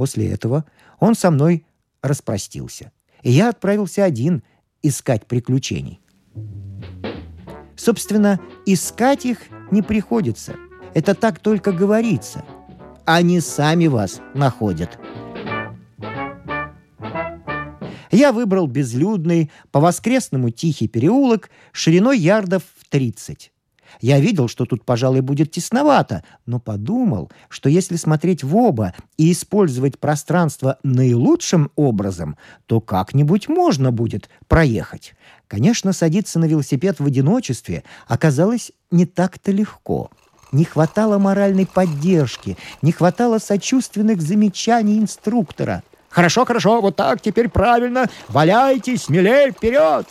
После 0.00 0.30
этого 0.30 0.64
он 0.98 1.14
со 1.14 1.30
мной 1.30 1.66
распростился. 2.00 2.90
И 3.22 3.30
я 3.30 3.50
отправился 3.50 4.02
один 4.02 4.42
искать 4.80 5.26
приключений. 5.26 6.00
Собственно, 7.76 8.40
искать 8.64 9.26
их 9.26 9.40
не 9.70 9.82
приходится. 9.82 10.56
Это 10.94 11.14
так 11.14 11.38
только 11.38 11.72
говорится– 11.72 12.46
они 13.04 13.40
сами 13.40 13.88
вас 13.88 14.22
находят. 14.32 14.98
Я 18.10 18.32
выбрал 18.32 18.68
безлюдный, 18.68 19.50
по-воскресному 19.70 20.48
тихий 20.48 20.88
переулок 20.88 21.50
шириной 21.72 22.18
ярдов 22.18 22.62
в 22.78 22.88
30. 22.88 23.52
Я 24.00 24.20
видел, 24.20 24.48
что 24.48 24.64
тут, 24.64 24.84
пожалуй, 24.84 25.20
будет 25.20 25.50
тесновато, 25.50 26.24
но 26.46 26.58
подумал, 26.60 27.30
что 27.48 27.68
если 27.68 27.96
смотреть 27.96 28.44
в 28.44 28.56
оба 28.56 28.94
и 29.16 29.32
использовать 29.32 29.98
пространство 29.98 30.78
наилучшим 30.82 31.70
образом, 31.76 32.36
то 32.66 32.80
как-нибудь 32.80 33.48
можно 33.48 33.92
будет 33.92 34.28
проехать. 34.48 35.14
Конечно, 35.48 35.92
садиться 35.92 36.38
на 36.38 36.44
велосипед 36.44 37.00
в 37.00 37.06
одиночестве 37.06 37.82
оказалось 38.06 38.72
не 38.90 39.06
так-то 39.06 39.50
легко— 39.50 40.10
не 40.52 40.64
хватало 40.64 41.18
моральной 41.18 41.66
поддержки, 41.66 42.56
не 42.82 42.92
хватало 42.92 43.38
сочувственных 43.38 44.20
замечаний 44.20 44.98
инструктора. 44.98 45.82
«Хорошо, 46.08 46.44
хорошо, 46.44 46.80
вот 46.80 46.96
так, 46.96 47.20
теперь 47.20 47.48
правильно, 47.48 48.06
валяйте, 48.28 48.96
смелее, 48.96 49.52
вперед!» 49.52 50.06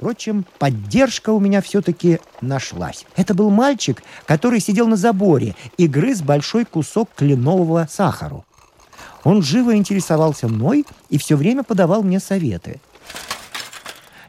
Впрочем, 0.00 0.46
поддержка 0.58 1.28
у 1.28 1.38
меня 1.40 1.60
все-таки 1.60 2.20
нашлась. 2.40 3.04
Это 3.16 3.34
был 3.34 3.50
мальчик, 3.50 4.02
который 4.24 4.58
сидел 4.58 4.88
на 4.88 4.96
заборе 4.96 5.54
и 5.76 5.86
грыз 5.86 6.22
большой 6.22 6.64
кусок 6.64 7.10
кленового 7.14 7.86
сахару. 7.86 8.46
Он 9.24 9.42
живо 9.42 9.76
интересовался 9.76 10.48
мной 10.48 10.86
и 11.10 11.18
все 11.18 11.36
время 11.36 11.64
подавал 11.64 12.02
мне 12.02 12.18
советы. 12.18 12.80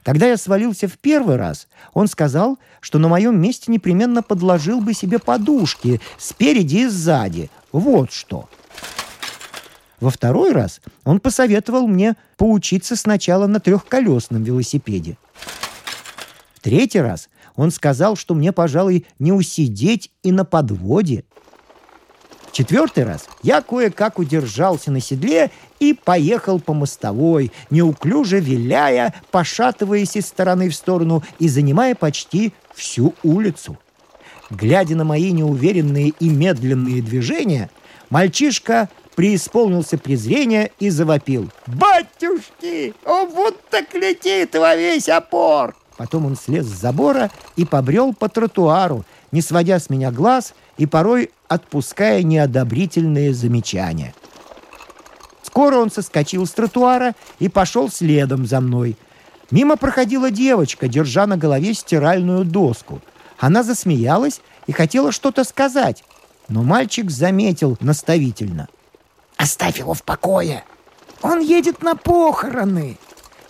Когда 0.04 0.28
я 0.28 0.36
свалился 0.36 0.90
в 0.90 0.98
первый 0.98 1.38
раз, 1.38 1.70
он 1.94 2.10
сказал, 2.10 2.60
что 2.82 3.00
на 3.00 3.08
моем 3.08 3.40
месте 3.40 3.72
непременно 3.72 4.22
подложил 4.22 4.82
бы 4.82 4.94
себе 4.94 5.20
подушки 5.20 6.02
спереди 6.18 6.80
и 6.80 6.88
сзади. 6.88 7.50
Вот 7.72 8.12
что. 8.12 8.50
Во 10.02 10.10
второй 10.10 10.52
раз 10.52 10.82
он 11.06 11.20
посоветовал 11.20 11.88
мне 11.88 12.16
поучиться 12.36 12.98
сначала 12.98 13.48
на 13.48 13.62
трехколесном 13.62 14.44
велосипеде. 14.44 15.18
В 16.56 16.60
третий 16.60 17.00
раз 17.00 17.30
он 17.56 17.72
сказал, 17.72 18.18
что 18.18 18.34
мне, 18.36 18.52
пожалуй, 18.52 19.06
не 19.20 19.32
усидеть 19.32 20.12
и 20.24 20.32
на 20.32 20.44
подводе– 20.44 21.24
Четвертый 22.52 23.06
раз 23.06 23.28
я 23.44 23.62
кое-как 23.62 24.20
удержался 24.20 24.92
на 24.92 25.00
седле 25.00 25.52
и 25.80 25.94
поехал 25.94 26.60
по 26.60 26.74
мостовой, 26.74 27.52
неуклюже 27.70 28.40
виляя, 28.42 29.14
пошатываясь 29.32 30.18
из 30.18 30.28
стороны 30.28 30.70
в 30.70 30.76
сторону 30.76 31.24
и 31.40 31.48
занимая 31.48 31.96
почти 31.96 32.54
всю 32.76 33.16
улицу. 33.24 33.80
Глядя 34.50 34.96
на 34.96 35.06
мои 35.06 35.32
неуверенные 35.32 36.10
и 36.10 36.30
медленные 36.30 37.02
движения, 37.02 37.70
мальчишка 38.10 38.90
преисполнился 39.16 39.98
презрения 39.98 40.72
и 40.80 40.90
завопил. 40.90 41.50
«Батюшки! 41.68 42.94
О, 43.06 43.26
вот 43.26 43.60
так 43.70 43.94
летит 43.94 44.56
во 44.56 44.76
весь 44.76 45.10
опор!» 45.10 45.76
Потом 45.98 46.26
он 46.26 46.36
слез 46.36 46.66
с 46.66 46.80
забора 46.80 47.30
и 47.56 47.66
побрел 47.66 48.14
по 48.14 48.28
тротуару, 48.28 49.06
не 49.32 49.42
сводя 49.42 49.80
с 49.80 49.90
меня 49.90 50.12
глаз 50.12 50.54
и 50.78 50.86
порой 50.86 51.32
отпуская 51.48 52.24
неодобрительные 52.24 53.34
замечания. 53.34 54.16
Скоро 55.44 55.78
он 55.78 55.92
соскочил 55.92 56.48
с 56.48 56.52
тротуара 56.52 57.14
и 57.40 57.50
пошел 57.50 57.90
следом 57.90 58.46
за 58.46 58.62
мной. 58.62 58.98
Мимо 59.52 59.76
проходила 59.76 60.32
девочка, 60.32 60.88
держа 60.88 61.28
на 61.28 61.38
голове 61.38 61.74
стиральную 61.74 62.46
доску. 62.46 63.02
Она 63.38 63.62
засмеялась 63.62 64.40
и 64.66 64.72
хотела 64.72 65.12
что-то 65.12 65.44
сказать, 65.44 66.04
но 66.48 66.64
мальчик 66.64 67.12
заметил 67.12 67.78
наставительно. 67.82 68.70
«Оставь 69.42 69.80
его 69.80 69.94
в 69.94 70.04
покое! 70.04 70.64
Он 71.22 71.40
едет 71.40 71.82
на 71.82 71.96
похороны!» 71.96 72.98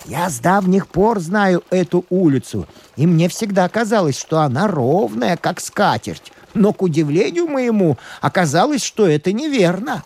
Я 0.06 0.30
с 0.30 0.40
давних 0.40 0.88
пор 0.88 1.20
знаю 1.20 1.64
эту 1.70 2.06
улицу, 2.10 2.68
и 2.96 3.06
мне 3.06 3.30
всегда 3.30 3.70
казалось, 3.70 4.18
что 4.18 4.40
она 4.40 4.68
ровная, 4.68 5.38
как 5.38 5.60
скатерть 5.60 6.32
но, 6.54 6.74
к 6.74 6.82
удивлению 6.82 7.48
моему, 7.48 7.98
оказалось, 8.20 8.84
что 8.84 9.08
это 9.08 9.32
неверно. 9.32 10.04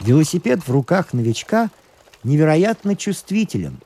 Велосипед 0.00 0.60
в 0.66 0.72
руках 0.72 1.12
новичка 1.12 1.70
невероятно 2.24 2.96
чувствителен. 2.96 3.78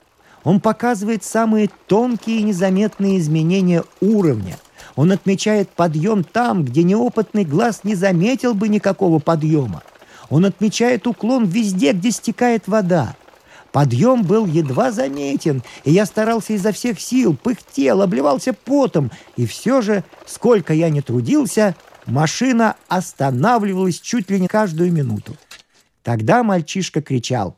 Он 0.43 0.61
показывает 0.61 1.25
самые 1.25 1.71
тонкие 1.87 2.41
и 2.41 2.43
незаметные 2.43 3.19
изменения 3.19 3.85
уровня. 4.01 4.59
Он 4.97 5.11
отмечает 5.13 5.71
подъем 5.71 6.23
там, 6.25 6.65
где 6.65 6.83
неопытный 6.83 7.45
глаз 7.45 7.81
не 7.85 7.95
заметил 7.95 8.55
бы 8.55 8.69
никакого 8.69 9.19
подъема. 9.19 9.83
Он 10.35 10.47
отмечает 10.47 11.07
уклон 11.07 11.45
везде, 11.45 11.93
где 11.93 12.11
стекает 12.11 12.67
вода. 12.67 13.15
Подъем 13.71 14.25
был 14.25 14.47
едва 14.47 14.91
заметен, 14.91 15.63
и 15.85 15.93
я 15.93 16.07
старался 16.07 16.55
изо 16.55 16.73
всех 16.73 16.99
сил, 16.99 17.37
пыхтел, 17.37 18.03
обливался 18.03 18.53
потом, 18.53 19.13
и 19.37 19.47
все 19.47 19.81
же, 19.81 20.03
сколько 20.27 20.75
я 20.75 20.91
не 20.91 21.03
трудился, 21.03 21.77
машина 22.07 22.75
останавливалась 22.89 24.01
чуть 24.01 24.29
ли 24.29 24.41
не 24.41 24.49
каждую 24.49 24.93
минуту. 24.93 25.37
Тогда 26.03 26.43
мальчишка 26.43 27.01
кричал. 27.01 27.57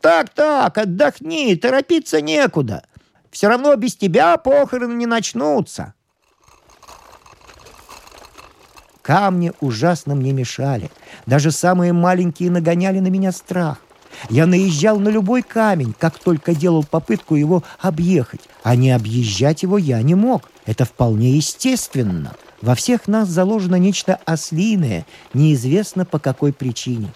«Так-так, 0.00 0.78
отдохни, 0.78 1.54
торопиться 1.54 2.22
некуда. 2.22 2.82
Все 3.30 3.48
равно 3.48 3.76
без 3.76 3.94
тебя 3.94 4.38
похороны 4.38 4.94
не 4.94 5.04
начнутся». 5.04 5.92
Камни 9.06 9.52
ужасно 9.60 10.16
мне 10.16 10.32
мешали. 10.32 10.90
Даже 11.26 11.52
самые 11.52 11.92
маленькие 11.92 12.50
нагоняли 12.50 12.98
на 12.98 13.06
меня 13.06 13.30
страх. 13.30 13.78
Я 14.30 14.46
наезжал 14.46 14.98
на 14.98 15.10
любой 15.10 15.42
камень, 15.42 15.94
как 15.96 16.18
только 16.18 16.56
делал 16.56 16.82
попытку 16.82 17.36
его 17.36 17.62
объехать. 17.78 18.40
А 18.64 18.74
не 18.74 18.90
объезжать 18.90 19.62
его 19.62 19.78
я 19.78 20.02
не 20.02 20.16
мог. 20.16 20.50
Это 20.64 20.84
вполне 20.84 21.30
естественно. 21.36 22.34
Во 22.60 22.74
всех 22.74 23.06
нас 23.06 23.28
заложено 23.28 23.76
нечто 23.76 24.18
ослиное, 24.24 25.06
неизвестно 25.34 26.04
по 26.04 26.18
какой 26.18 26.52
причине. 26.52 27.12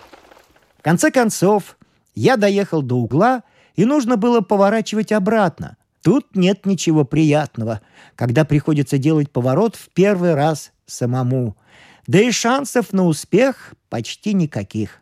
В 0.78 0.82
конце 0.82 1.10
концов, 1.10 1.76
я 2.14 2.36
доехал 2.36 2.82
до 2.82 2.98
угла, 2.98 3.42
и 3.74 3.84
нужно 3.84 4.16
было 4.16 4.42
поворачивать 4.42 5.10
обратно. 5.10 5.76
Тут 6.02 6.36
нет 6.36 6.66
ничего 6.66 7.04
приятного, 7.04 7.80
когда 8.14 8.44
приходится 8.44 8.96
делать 8.96 9.32
поворот 9.32 9.74
в 9.74 9.88
первый 9.88 10.34
раз 10.34 10.70
самому. 10.86 11.56
Да 12.06 12.20
и 12.20 12.30
шансов 12.30 12.92
на 12.92 13.06
успех 13.06 13.74
почти 13.88 14.32
никаких. 14.32 15.00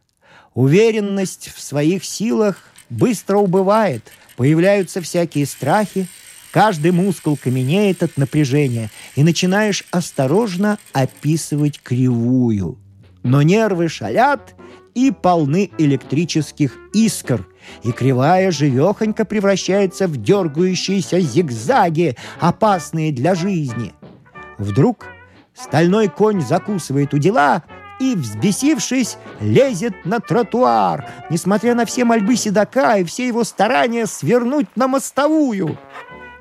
Уверенность 0.55 1.53
в 1.55 1.61
своих 1.61 2.05
силах 2.05 2.57
быстро 2.91 3.39
убывает, 3.39 4.11
появляются 4.37 5.01
всякие 5.01 5.47
страхи, 5.47 6.09
каждый 6.51 6.91
мускул 6.91 7.37
каменеет 7.37 8.03
от 8.03 8.17
напряжения, 8.17 8.91
и 9.15 9.23
начинаешь 9.23 9.85
осторожно 9.91 10.79
описывать 10.93 11.81
кривую. 11.81 12.79
Но 13.23 13.43
нервы 13.43 13.89
шалят 13.89 14.55
и 14.95 15.13
полны 15.13 15.71
электрических 15.79 16.77
искр, 16.93 17.47
и 17.85 17.93
кривая 17.93 18.51
живехонько 18.51 19.25
превращается 19.25 20.09
в 20.09 20.17
дергающиеся 20.17 21.21
зигзаги, 21.21 22.17
опасные 22.41 23.13
для 23.13 23.35
жизни. 23.35 23.93
Вдруг 24.59 25.07
стальной 25.61 26.09
конь 26.09 26.41
закусывает 26.41 27.15
у 27.15 27.19
дела— 27.19 27.63
и, 27.99 28.15
взбесившись, 28.15 29.19
лезет 29.41 30.05
на 30.05 30.21
тротуар, 30.21 31.07
несмотря 31.31 31.75
на 31.75 31.85
все 31.85 32.05
мольбы 32.05 32.37
седока 32.37 32.99
и 32.99 33.05
все 33.05 33.27
его 33.27 33.45
старания 33.45 34.07
свернуть 34.07 34.69
на 34.77 34.89
мостовую. 34.89 35.79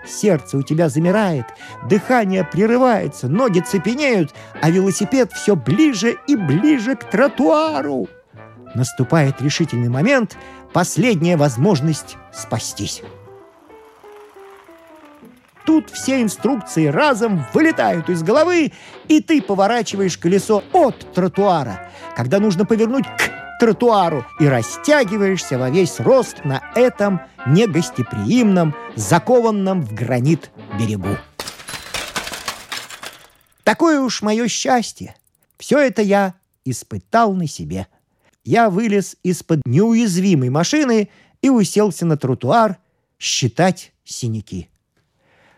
Сердце 0.05 0.57
у 0.57 0.61
тебя 0.61 0.87
замирает, 0.87 1.45
дыхание 1.89 2.45
прерывается, 2.45 3.27
ноги 3.27 3.59
цепенеют, 3.59 4.33
а 4.61 4.69
велосипед 4.69 5.33
все 5.33 5.55
ближе 5.55 6.15
и 6.27 6.35
ближе 6.35 6.95
к 6.95 7.03
тротуару. 7.03 8.07
Наступает 8.73 9.41
решительный 9.41 9.89
момент, 9.89 10.37
последняя 10.71 11.35
возможность 11.35 12.15
спастись. 12.31 13.01
Тут 15.67 15.89
все 15.89 16.21
инструкции 16.21 16.85
разом 16.85 17.45
вылетают 17.53 18.09
из 18.09 18.23
головы, 18.23 18.71
и 19.09 19.19
ты 19.19 19.41
поворачиваешь 19.41 20.17
колесо 20.17 20.63
от 20.71 21.13
тротуара, 21.13 21.91
когда 22.15 22.39
нужно 22.39 22.65
повернуть 22.65 23.03
к 23.05 23.59
тротуару, 23.59 24.25
и 24.39 24.47
растягиваешься 24.47 25.59
во 25.59 25.69
весь 25.69 25.99
рост 25.99 26.45
на 26.45 26.63
этом 26.73 27.19
негостеприимном, 27.45 28.73
закованном 28.95 29.81
в 29.81 29.93
гранит 29.93 30.51
берегу. 30.79 31.17
Такое 33.65 33.99
уж 33.99 34.21
мое 34.21 34.47
счастье. 34.47 35.17
Все 35.57 35.79
это 35.79 36.01
я 36.01 36.35
испытал 36.63 37.33
на 37.33 37.45
себе. 37.45 37.87
Я 38.45 38.69
вылез 38.69 39.17
из-под 39.21 39.59
неуязвимой 39.65 40.49
машины 40.49 41.09
и 41.41 41.49
уселся 41.49 42.05
на 42.05 42.15
тротуар 42.15 42.77
считать 43.19 43.91
синяки. 44.05 44.69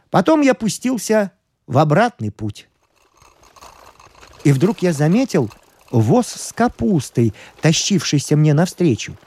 Потом 0.10 0.42
я 0.42 0.54
пустился 0.54 1.32
в 1.68 1.78
обратный 1.78 2.32
путь. 2.32 2.68
И 4.44 4.52
вдруг 4.52 4.82
я 4.82 4.94
заметил 4.94 5.50
воз 5.92 6.28
с 6.28 6.54
капустой, 6.54 7.34
тащившийся 7.62 8.36
мне 8.36 8.54
навстречу. 8.54 9.18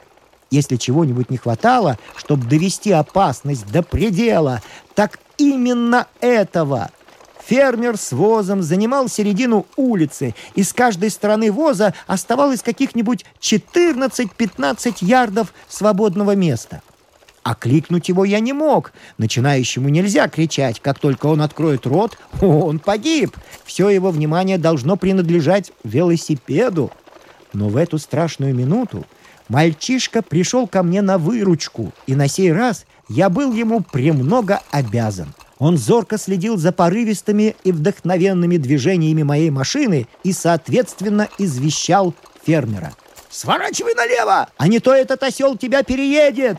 Если 0.50 0.76
чего-нибудь 0.76 1.30
не 1.30 1.36
хватало, 1.36 1.98
чтобы 2.16 2.46
довести 2.46 2.90
опасность 2.92 3.70
до 3.70 3.82
предела, 3.82 4.62
так 4.94 5.18
именно 5.38 6.08
этого. 6.20 6.90
Фермер 7.44 7.96
с 7.96 8.12
возом 8.12 8.62
занимал 8.62 9.08
середину 9.08 9.66
улицы, 9.76 10.34
и 10.54 10.62
с 10.62 10.72
каждой 10.72 11.10
стороны 11.10 11.50
воза 11.50 11.94
оставалось 12.06 12.62
каких-нибудь 12.62 13.24
14-15 13.40 14.96
ярдов 15.00 15.52
свободного 15.68 16.36
места. 16.36 16.82
А 17.42 17.54
кликнуть 17.54 18.08
его 18.08 18.24
я 18.24 18.40
не 18.40 18.52
мог. 18.52 18.92
Начинающему 19.18 19.88
нельзя 19.88 20.28
кричать. 20.28 20.80
Как 20.80 20.98
только 20.98 21.26
он 21.26 21.42
откроет 21.42 21.86
рот, 21.86 22.18
он 22.40 22.78
погиб. 22.78 23.36
Все 23.64 23.88
его 23.88 24.10
внимание 24.10 24.58
должно 24.58 24.96
принадлежать 24.96 25.72
велосипеду. 25.84 26.90
Но 27.52 27.68
в 27.68 27.76
эту 27.76 27.98
страшную 27.98 28.54
минуту 28.54 29.04
мальчишка 29.48 30.22
пришел 30.22 30.66
ко 30.66 30.82
мне 30.82 31.02
на 31.02 31.18
выручку, 31.18 31.92
и 32.06 32.14
на 32.14 32.28
сей 32.28 32.52
раз 32.52 32.86
я 33.08 33.28
был 33.28 33.52
ему 33.52 33.80
премного 33.82 34.62
обязан. 34.70 35.34
Он 35.58 35.76
зорко 35.76 36.18
следил 36.18 36.56
за 36.56 36.72
порывистыми 36.72 37.54
и 37.62 37.70
вдохновенными 37.70 38.56
движениями 38.56 39.22
моей 39.22 39.50
машины 39.50 40.08
и, 40.24 40.32
соответственно, 40.32 41.28
извещал 41.38 42.14
фермера. 42.44 42.92
«Сворачивай 43.30 43.94
налево, 43.94 44.48
а 44.56 44.68
не 44.68 44.80
то 44.80 44.92
этот 44.94 45.22
осел 45.22 45.56
тебя 45.56 45.82
переедет!» 45.82 46.58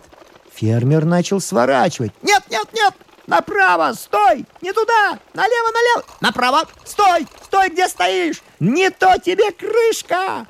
Фермер 0.64 1.04
начал 1.04 1.42
сворачивать. 1.42 2.14
«Нет, 2.22 2.42
нет, 2.50 2.66
нет! 2.74 2.94
Направо! 3.28 3.92
Стой! 3.94 4.46
Не 4.62 4.72
туда! 4.72 5.20
Налево, 5.34 5.72
налево! 5.74 6.06
Направо! 6.22 6.64
Стой! 6.86 7.28
Стой, 7.44 7.70
где 7.70 7.90
стоишь! 7.90 8.42
Не 8.62 8.90
то 8.90 9.18
тебе 9.18 9.52
крышка!» 9.52 10.48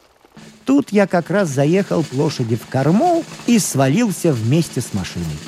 Тут 0.65 0.91
я 0.91 1.07
как 1.07 1.31
раз 1.31 1.49
заехал 1.49 2.05
лошади 2.11 2.55
в 2.55 2.67
корму 2.67 3.25
и 3.47 3.57
свалился 3.57 4.31
вместе 4.31 4.81
с 4.81 4.93
машиной. 4.93 5.39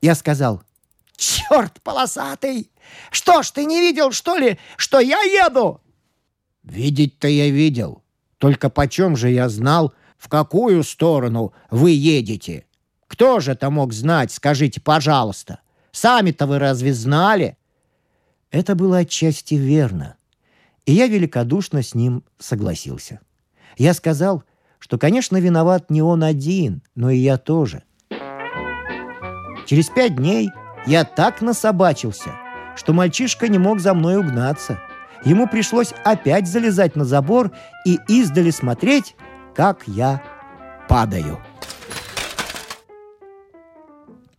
Я 0.00 0.14
сказал, 0.14 0.62
«Черт 1.16 1.82
полосатый! 1.82 2.70
Что 3.10 3.42
ж, 3.42 3.50
ты 3.50 3.64
не 3.64 3.80
видел, 3.80 4.12
что 4.12 4.36
ли, 4.36 4.60
что 4.76 5.00
я 5.00 5.20
еду?» 5.22 5.80
«Видеть-то 6.62 7.26
я 7.26 7.50
видел. 7.50 8.04
Только 8.38 8.70
почем 8.70 9.16
же 9.16 9.30
я 9.30 9.48
знал, 9.48 9.92
в 10.18 10.28
какую 10.28 10.82
сторону 10.82 11.52
вы 11.70 11.90
едете? 11.90 12.64
Кто 13.06 13.40
же 13.40 13.52
это 13.52 13.70
мог 13.70 13.92
знать, 13.92 14.32
скажите, 14.32 14.80
пожалуйста? 14.80 15.60
Сами-то 15.92 16.46
вы 16.46 16.58
разве 16.58 16.92
знали?» 16.92 17.56
Это 18.50 18.74
было 18.74 18.98
отчасти 18.98 19.54
верно, 19.54 20.16
и 20.84 20.92
я 20.92 21.08
великодушно 21.08 21.82
с 21.82 21.94
ним 21.94 22.24
согласился. 22.38 23.20
Я 23.76 23.92
сказал, 23.92 24.44
что, 24.78 24.98
конечно, 24.98 25.36
виноват 25.36 25.90
не 25.90 26.00
он 26.00 26.22
один, 26.22 26.82
но 26.94 27.10
и 27.10 27.18
я 27.18 27.38
тоже. 27.38 27.82
Через 29.66 29.88
пять 29.88 30.16
дней 30.16 30.50
я 30.86 31.04
так 31.04 31.42
насобачился, 31.42 32.30
что 32.76 32.92
мальчишка 32.92 33.48
не 33.48 33.58
мог 33.58 33.80
за 33.80 33.94
мной 33.94 34.16
угнаться. 34.16 34.80
Ему 35.24 35.48
пришлось 35.48 35.92
опять 36.04 36.46
залезать 36.46 36.94
на 36.94 37.04
забор 37.04 37.50
и 37.84 37.98
издали 38.06 38.50
смотреть, 38.50 39.16
как 39.56 39.84
я 39.86 40.22
падаю. 40.86 41.40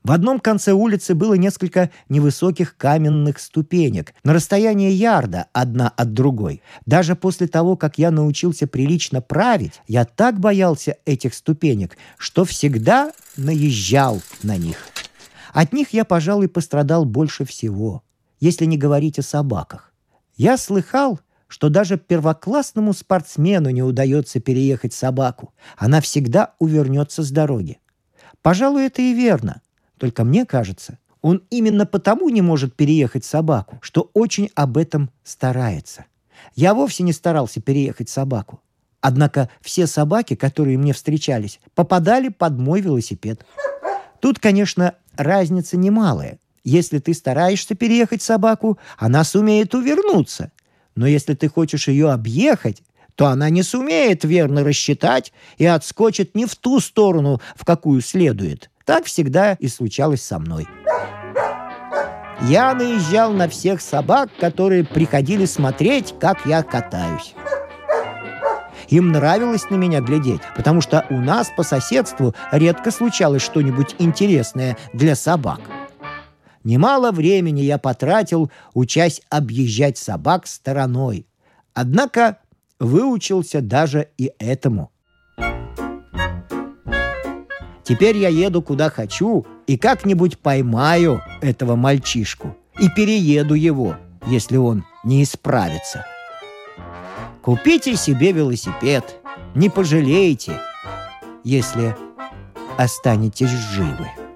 В 0.04 0.12
одном 0.12 0.40
конце 0.40 0.72
улицы 0.72 1.16
было 1.16 1.34
несколько 1.34 1.90
невысоких 2.08 2.78
каменных 2.78 3.40
ступенек 3.40 4.14
на 4.24 4.34
расстоянии 4.34 4.92
ярда 4.92 5.48
одна 5.52 5.90
от 5.90 6.14
другой. 6.14 6.62
Даже 6.86 7.16
после 7.16 7.48
того, 7.48 7.76
как 7.76 7.98
я 7.98 8.12
научился 8.12 8.68
прилично 8.68 9.20
править, 9.20 9.82
я 9.88 10.06
так 10.06 10.40
боялся 10.40 10.98
этих 11.04 11.34
ступенек, 11.34 11.98
что 12.18 12.46
всегда 12.46 13.12
наезжал 13.36 14.22
на 14.44 14.56
них. 14.56 14.78
От 15.52 15.74
них 15.74 15.94
я, 15.94 16.06
пожалуй, 16.06 16.48
пострадал 16.48 17.04
больше 17.04 17.44
всего, 17.44 18.04
если 18.40 18.66
не 18.66 18.78
говорить 18.78 19.20
о 19.20 19.24
собаках. 19.24 19.92
Я 20.38 20.58
слыхал, 20.58 21.20
что 21.48 21.70
даже 21.70 21.98
первоклассному 21.98 22.94
спортсмену 22.94 23.70
не 23.70 23.84
удается 23.84 24.40
переехать 24.40 24.94
собаку. 24.94 25.54
Она 25.78 26.02
всегда 26.02 26.54
увернется 26.60 27.24
с 27.24 27.32
дороги. 27.32 27.80
Пожалуй, 28.42 28.86
это 28.86 29.02
и 29.02 29.14
верно. 29.14 29.62
Только 29.98 30.24
мне 30.24 30.46
кажется, 30.46 31.00
он 31.22 31.44
именно 31.50 31.86
потому 31.86 32.30
не 32.30 32.42
может 32.42 32.76
переехать 32.76 33.26
собаку, 33.26 33.80
что 33.82 34.10
очень 34.14 34.50
об 34.56 34.78
этом 34.78 35.10
старается. 35.24 36.06
Я 36.56 36.74
вовсе 36.74 37.04
не 37.04 37.14
старался 37.14 37.62
переехать 37.62 38.10
собаку. 38.10 38.62
Однако 39.02 39.50
все 39.62 39.88
собаки, 39.88 40.36
которые 40.36 40.78
мне 40.78 40.94
встречались, 40.94 41.60
попадали 41.76 42.30
под 42.30 42.58
мой 42.58 42.82
велосипед. 42.82 43.46
Тут, 44.20 44.40
конечно, 44.40 44.96
разница 45.16 45.78
немалая. 45.78 46.40
Если 46.64 47.00
ты 47.00 47.14
стараешься 47.14 47.76
переехать 47.76 48.22
собаку, 48.22 48.78
она 48.98 49.24
сумеет 49.24 49.74
увернуться. 49.74 50.52
Но 50.98 51.06
если 51.06 51.36
ты 51.36 51.48
хочешь 51.48 51.88
ее 51.88 52.12
объехать, 52.12 52.82
то 53.16 53.28
она 53.28 53.50
не 53.50 53.62
сумеет 53.62 54.24
верно 54.24 54.64
рассчитать 54.64 55.32
и 55.58 55.66
отскочит 55.66 56.36
не 56.36 56.46
в 56.46 56.56
ту 56.56 56.80
сторону, 56.80 57.40
в 57.56 57.66
какую 57.66 58.02
следует. 58.02 58.70
Так 58.84 59.06
всегда 59.06 59.54
и 59.54 59.68
случалось 59.68 60.24
со 60.24 60.40
мной. 60.40 60.68
Я 62.50 62.74
наезжал 62.74 63.32
на 63.32 63.48
всех 63.48 63.80
собак, 63.82 64.30
которые 64.40 64.84
приходили 64.84 65.46
смотреть, 65.46 66.16
как 66.20 66.46
я 66.46 66.64
катаюсь. 66.64 67.36
Им 68.90 69.12
нравилось 69.12 69.70
на 69.70 69.76
меня 69.76 70.02
глядеть, 70.02 70.42
потому 70.56 70.82
что 70.82 71.06
у 71.10 71.18
нас 71.18 71.52
по 71.56 71.62
соседству 71.62 72.34
редко 72.52 72.90
случалось 72.90 73.44
что-нибудь 73.44 73.96
интересное 74.00 74.78
для 74.94 75.16
собак. 75.16 75.60
Немало 76.68 77.14
времени 77.14 77.62
я 77.62 77.78
потратил, 77.78 78.52
учась 78.74 79.22
объезжать 79.30 79.98
собак 79.98 80.46
стороной. 80.48 81.26
Однако 81.74 82.40
выучился 82.78 83.62
даже 83.62 84.10
и 84.18 84.34
этому. 84.38 84.92
Теперь 87.86 88.18
я 88.18 88.28
еду 88.28 88.62
куда 88.62 88.90
хочу 88.90 89.48
и 89.66 89.78
как-нибудь 89.78 90.40
поймаю 90.40 91.22
этого 91.40 91.78
мальчишку 91.78 92.58
и 92.78 92.90
перееду 92.90 93.54
его, 93.54 93.96
если 94.26 94.58
он 94.58 94.84
не 95.06 95.24
исправится. 95.24 96.06
Купите 97.42 97.96
себе 97.96 98.34
велосипед, 98.34 99.22
не 99.56 99.70
пожалеете, 99.70 100.60
если 101.46 101.96
останетесь 102.78 103.52
живы. 103.52 104.27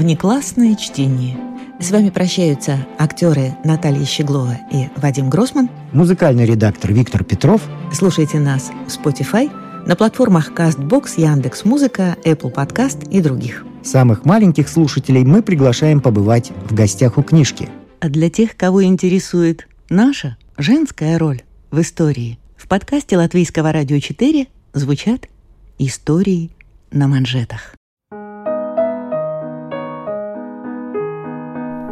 Внеклассное 0.00 0.76
чтение. 0.76 1.36
С 1.78 1.90
вами 1.90 2.08
прощаются 2.08 2.86
актеры 2.98 3.54
Наталья 3.64 4.06
Щеглова 4.06 4.56
и 4.72 4.86
Вадим 4.96 5.28
Гросман. 5.28 5.68
Музыкальный 5.92 6.46
редактор 6.46 6.94
Виктор 6.94 7.22
Петров. 7.22 7.60
Слушайте 7.92 8.38
нас 8.38 8.70
в 8.86 8.98
Spotify, 8.98 9.50
на 9.86 9.96
платформах 9.96 10.52
CastBox, 10.52 11.20
Яндекс.Музыка, 11.20 12.16
Apple 12.24 12.50
Podcast 12.50 13.10
и 13.10 13.20
других. 13.20 13.66
Самых 13.82 14.24
маленьких 14.24 14.70
слушателей 14.70 15.22
мы 15.22 15.42
приглашаем 15.42 16.00
побывать 16.00 16.50
в 16.64 16.72
гостях 16.72 17.18
у 17.18 17.22
книжки. 17.22 17.68
А 18.00 18.08
для 18.08 18.30
тех, 18.30 18.56
кого 18.56 18.82
интересует 18.82 19.68
наша 19.90 20.38
женская 20.56 21.18
роль 21.18 21.42
в 21.70 21.78
истории, 21.78 22.38
в 22.56 22.68
подкасте 22.68 23.18
Латвийского 23.18 23.70
радио 23.70 23.98
4 23.98 24.46
звучат 24.72 25.28
истории 25.78 26.52
на 26.90 27.06
манжетах. 27.06 27.74